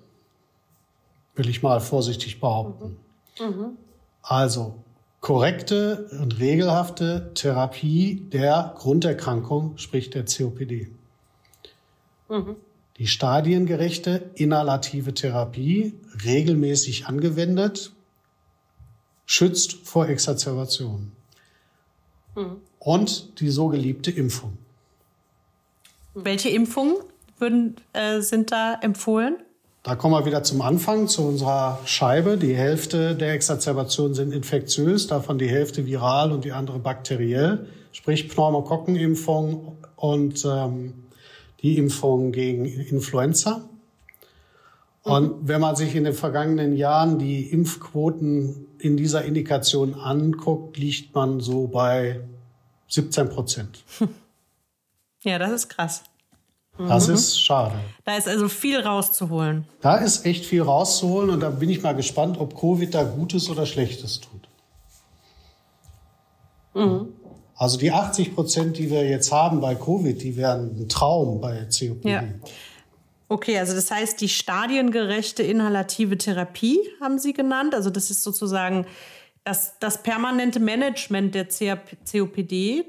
[1.35, 2.99] will ich mal vorsichtig behaupten.
[3.41, 3.79] Mhm.
[4.21, 4.75] Also
[5.23, 10.91] korrekte und regelhafte Therapie der Grunderkrankung, sprich der COPD.
[12.29, 12.57] Mhm.
[12.99, 17.93] Die stadiengerechte inhalative Therapie, regelmäßig angewendet,
[19.25, 21.13] schützt vor Exazerbation.
[22.37, 22.57] Mhm.
[22.79, 24.59] Und die so geliebte Impfung.
[26.13, 26.97] Welche Impfungen
[27.41, 29.37] würden, äh, sind da empfohlen?
[29.83, 32.37] Da kommen wir wieder zum Anfang, zu unserer Scheibe.
[32.37, 38.29] Die Hälfte der Exazerbationen sind infektiös, davon die Hälfte viral und die andere bakteriell, sprich
[38.29, 41.05] Pneumokokkenimpfung und ähm,
[41.63, 43.63] die Impfung gegen Influenza.
[45.03, 45.49] Und mhm.
[45.49, 51.41] wenn man sich in den vergangenen Jahren die Impfquoten in dieser Indikation anguckt, liegt man
[51.41, 52.21] so bei
[52.89, 53.85] 17 Prozent.
[55.23, 56.03] Ja, das ist krass.
[56.89, 57.15] Das mhm.
[57.15, 57.75] ist schade.
[58.05, 59.67] Da ist also viel rauszuholen.
[59.81, 63.51] Da ist echt viel rauszuholen und da bin ich mal gespannt, ob Covid da Gutes
[63.51, 64.49] oder Schlechtes tut.
[66.75, 67.13] Mhm.
[67.55, 71.67] Also die 80 Prozent, die wir jetzt haben bei Covid, die wären ein Traum bei
[71.67, 72.09] COPD.
[72.09, 72.25] Ja.
[73.29, 77.75] Okay, also das heißt, die stadiengerechte inhalative Therapie haben Sie genannt.
[77.75, 78.87] Also das ist sozusagen
[79.45, 82.87] das, das permanente Management der COPD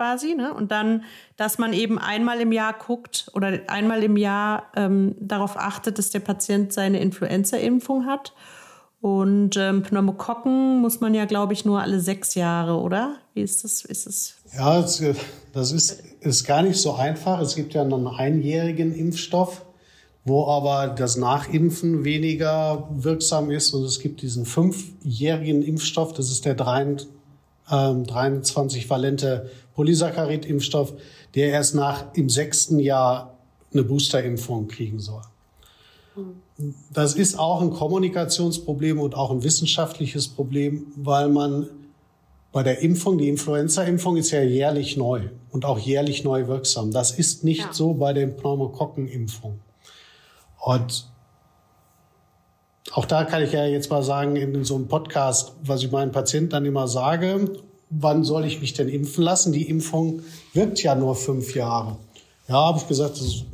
[0.00, 0.34] quasi.
[0.34, 0.54] Ne?
[0.54, 1.04] Und dann,
[1.36, 6.08] dass man eben einmal im Jahr guckt oder einmal im Jahr ähm, darauf achtet, dass
[6.08, 8.32] der Patient seine Influenza-Impfung hat.
[9.02, 13.16] Und ähm, Pneumokokken muss man ja, glaube ich, nur alle sechs Jahre, oder?
[13.34, 13.84] Wie ist das?
[13.84, 14.36] Ist das?
[14.56, 17.40] Ja, das ist, ist gar nicht so einfach.
[17.40, 19.66] Es gibt ja einen einjährigen Impfstoff,
[20.24, 23.74] wo aber das Nachimpfen weniger wirksam ist.
[23.74, 27.06] Und es gibt diesen fünfjährigen Impfstoff, das ist der 23
[27.70, 28.06] ähm,
[29.74, 30.94] Polysaccharid-Impfstoff,
[31.34, 33.38] der erst nach im sechsten Jahr
[33.72, 35.22] eine Boosterimpfung kriegen soll.
[36.92, 41.68] Das ist auch ein Kommunikationsproblem und auch ein wissenschaftliches Problem, weil man
[42.52, 46.90] bei der Impfung, die Influenza-Impfung ist ja jährlich neu und auch jährlich neu wirksam.
[46.90, 47.72] Das ist nicht ja.
[47.72, 49.60] so bei den Pneumokokken-Impfungen.
[50.58, 51.08] Und
[52.92, 56.10] auch da kann ich ja jetzt mal sagen, in so einem Podcast, was ich meinen
[56.10, 57.52] Patienten dann immer sage,
[57.90, 59.52] wann soll ich mich denn impfen lassen?
[59.52, 60.22] Die Impfung
[60.54, 61.98] wirkt ja nur fünf Jahre.
[62.48, 63.44] Ja, habe ich gesagt, das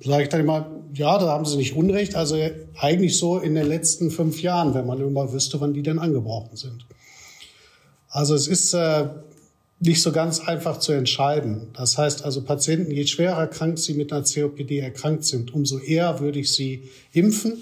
[0.00, 2.14] sage ich dann immer, ja, da haben Sie nicht Unrecht.
[2.14, 2.36] Also
[2.78, 6.56] eigentlich so in den letzten fünf Jahren, wenn man immer wüsste, wann die denn angebrochen
[6.56, 6.86] sind.
[8.08, 9.08] Also es ist äh,
[9.80, 11.68] nicht so ganz einfach zu entscheiden.
[11.74, 16.20] Das heißt also Patienten, je schwerer krank sie mit einer COPD erkrankt sind, umso eher
[16.20, 17.58] würde ich sie impfen.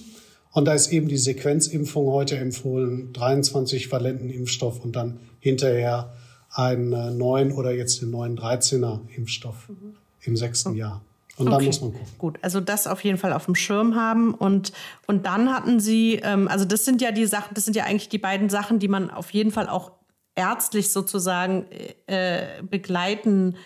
[0.53, 6.13] Und da ist eben die Sequenzimpfung heute empfohlen, 23 valenten Impfstoff und dann hinterher
[6.55, 9.97] einen äh, neuen oder jetzt den neuen 13er Impfstoff mhm.
[10.23, 11.03] im sechsten Jahr.
[11.37, 11.57] Und okay.
[11.57, 12.09] dann muss man gucken.
[12.19, 14.35] Gut, also das auf jeden Fall auf dem Schirm haben.
[14.35, 14.73] Und,
[15.07, 18.09] und dann hatten Sie, ähm, also das sind ja die Sachen, das sind ja eigentlich
[18.09, 19.93] die beiden Sachen, die man auf jeden Fall auch
[20.35, 21.67] ärztlich sozusagen
[22.07, 23.57] äh, begleiten,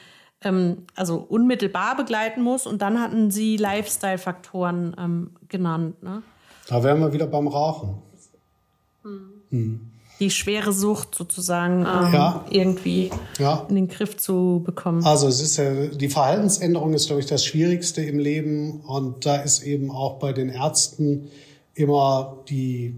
[0.43, 2.67] ähm, also unmittelbar begleiten muss.
[2.67, 6.03] Und dann hatten Sie Lifestyle-Faktoren ähm, genannt.
[6.03, 6.23] Ne?
[6.69, 8.01] Da wären wir wieder beim Rauchen.
[9.03, 9.31] Hm.
[9.51, 12.45] Hm die schwere Sucht sozusagen ähm, ja.
[12.51, 13.67] irgendwie ja.
[13.69, 15.05] in den Griff zu bekommen.
[15.05, 18.81] Also es ist ja, die Verhaltensänderung ist, glaube ich, das Schwierigste im Leben.
[18.81, 21.29] Und da ist eben auch bei den Ärzten
[21.75, 22.95] immer die,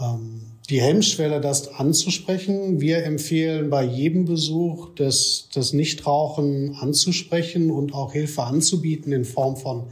[0.00, 2.80] ähm, die Hemmschwelle, das anzusprechen.
[2.80, 9.56] Wir empfehlen bei jedem Besuch, das, das Nichtrauchen anzusprechen und auch Hilfe anzubieten in Form
[9.56, 9.84] von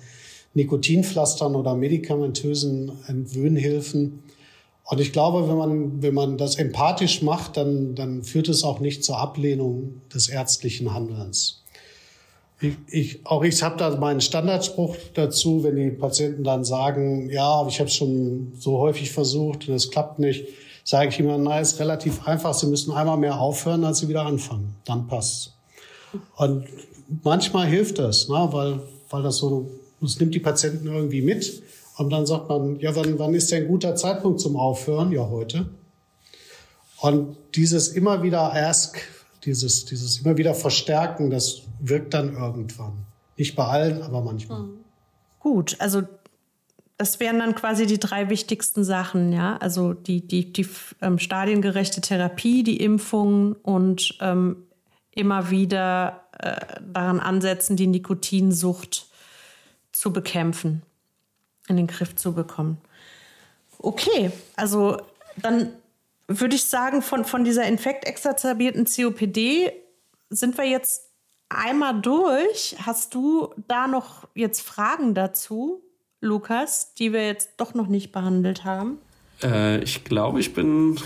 [0.54, 4.22] Nikotinpflastern oder medikamentösen Entwöhnhilfen.
[4.89, 8.78] Und ich glaube, wenn man, wenn man das empathisch macht, dann, dann führt es auch
[8.78, 11.64] nicht zur Ablehnung des ärztlichen Handelns.
[12.61, 17.66] Ich, ich, auch ich habe da meinen Standardspruch dazu, wenn die Patienten dann sagen, ja,
[17.66, 20.47] ich habe es schon so häufig versucht und es klappt nicht,
[20.84, 22.55] sage ich immer, nein, ist relativ einfach.
[22.55, 24.76] Sie müssen einmal mehr aufhören, als Sie wieder anfangen.
[24.84, 25.53] Dann passt.
[26.37, 26.64] Und
[27.24, 28.80] manchmal hilft das, ne, weil,
[29.11, 29.68] weil das so,
[30.01, 31.62] es nimmt die Patienten irgendwie mit.
[31.97, 35.12] Und dann sagt man, ja, wann, wann ist denn ein guter Zeitpunkt zum Aufhören?
[35.12, 35.70] Ja, heute.
[37.01, 39.01] Und dieses immer wieder Ask,
[39.44, 43.07] dieses, dieses immer wieder Verstärken, das wirkt dann irgendwann.
[43.36, 44.62] Nicht bei allen, aber manchmal.
[44.62, 44.78] Mhm.
[45.40, 46.03] Gut, also
[46.99, 49.57] das wären dann quasi die drei wichtigsten Sachen, ja.
[49.59, 50.66] Also die, die, die
[51.03, 54.64] ähm, stadiengerechte Therapie, die Impfung und ähm,
[55.12, 59.07] immer wieder äh, daran ansetzen, die Nikotinsucht
[59.92, 60.82] zu bekämpfen,
[61.68, 62.78] in den Griff zu bekommen.
[63.78, 64.98] Okay, also
[65.36, 65.72] dann
[66.28, 69.72] würde ich sagen, von, von dieser infektexazerbierten COPD
[70.30, 71.10] sind wir jetzt
[71.48, 72.76] einmal durch.
[72.84, 75.82] Hast du da noch jetzt Fragen dazu?
[76.20, 78.98] Lukas, die wir jetzt doch noch nicht behandelt haben?
[79.42, 80.98] Äh, ich glaube, ich bin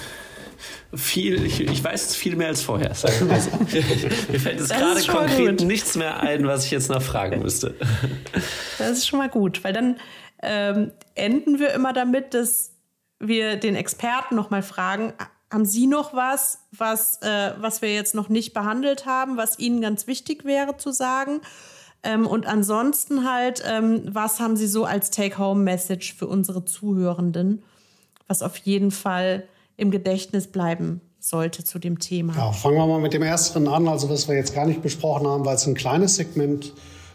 [0.94, 2.94] viel, ich, ich weiß viel mehr als vorher.
[2.94, 3.50] Sagen wir so.
[4.32, 5.68] Mir fällt jetzt gerade konkret gut.
[5.68, 7.74] nichts mehr ein, was ich jetzt noch fragen müsste.
[8.78, 9.96] Das ist schon mal gut, weil dann
[10.42, 12.72] ähm, enden wir immer damit, dass
[13.18, 15.12] wir den Experten noch mal fragen,
[15.52, 19.80] haben Sie noch was, was, äh, was wir jetzt noch nicht behandelt haben, was Ihnen
[19.80, 21.40] ganz wichtig wäre zu sagen?
[22.02, 27.62] Ähm, und ansonsten halt, ähm, was haben Sie so als Take-Home-Message für unsere Zuhörenden,
[28.26, 29.44] was auf jeden Fall
[29.76, 32.34] im Gedächtnis bleiben sollte zu dem Thema?
[32.36, 33.88] Ja, fangen wir mal mit dem ersten an.
[33.88, 36.72] Also was wir jetzt gar nicht besprochen haben, weil es ein kleines Segment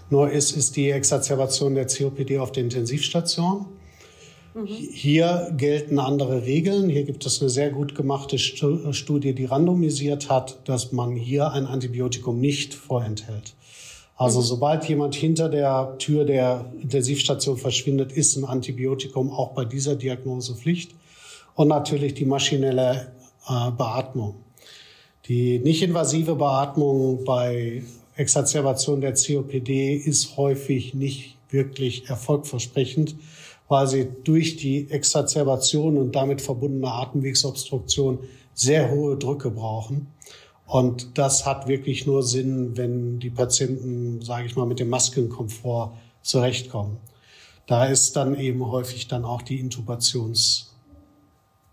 [0.10, 3.66] nur ist, ist die Exazerbation der COPD auf der Intensivstation.
[4.54, 4.68] Mhm.
[4.68, 6.90] Hier gelten andere Regeln.
[6.90, 11.66] Hier gibt es eine sehr gut gemachte Studie, die randomisiert hat, dass man hier ein
[11.66, 13.54] Antibiotikum nicht vorenthält.
[14.16, 14.44] Also mhm.
[14.44, 20.56] sobald jemand hinter der Tür der Intensivstation verschwindet, ist ein Antibiotikum auch bei dieser Diagnose
[20.56, 20.92] Pflicht.
[21.56, 23.12] Und natürlich die maschinelle
[23.48, 24.36] äh, Beatmung.
[25.28, 27.84] Die nicht-invasive Beatmung bei
[28.16, 33.16] Exazerbation der COPD ist häufig nicht wirklich erfolgversprechend,
[33.68, 38.20] weil sie durch die Exazerbation und damit verbundene Atemwegsobstruktion
[38.54, 40.08] sehr hohe Drücke brauchen.
[40.66, 45.96] Und das hat wirklich nur Sinn, wenn die Patienten, sage ich mal, mit dem Maskenkomfort
[46.22, 46.98] zurechtkommen.
[47.68, 50.74] Da ist dann eben häufig dann auch die Intubations,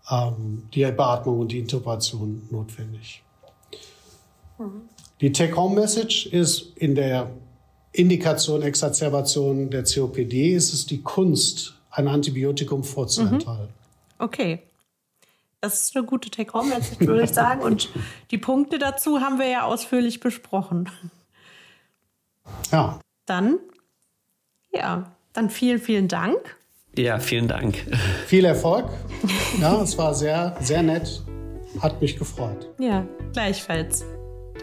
[0.09, 3.23] ähm, die Beatmung und die Intubation notwendig.
[4.59, 4.89] Mhm.
[5.23, 7.31] Die Take-Home-Message ist in der
[7.93, 13.67] Indikation Exazerbation der COPD ist es die Kunst, ein Antibiotikum vorzuenthalten.
[13.67, 14.19] Mhm.
[14.19, 14.59] Okay.
[15.61, 17.61] Das ist eine gute Take-Home-Message, würde ich sagen.
[17.61, 17.87] Und
[18.31, 20.89] die Punkte dazu haben wir ja ausführlich besprochen.
[22.73, 22.99] Ja.
[23.25, 23.59] Dann,
[24.73, 26.57] ja, dann vielen, vielen Dank.
[26.97, 27.77] Ja, vielen Dank.
[28.27, 28.89] Viel Erfolg.
[29.61, 31.23] Ja, es war sehr, sehr nett.
[31.79, 32.67] Hat mich gefreut.
[32.77, 34.03] Ja, gleichfalls.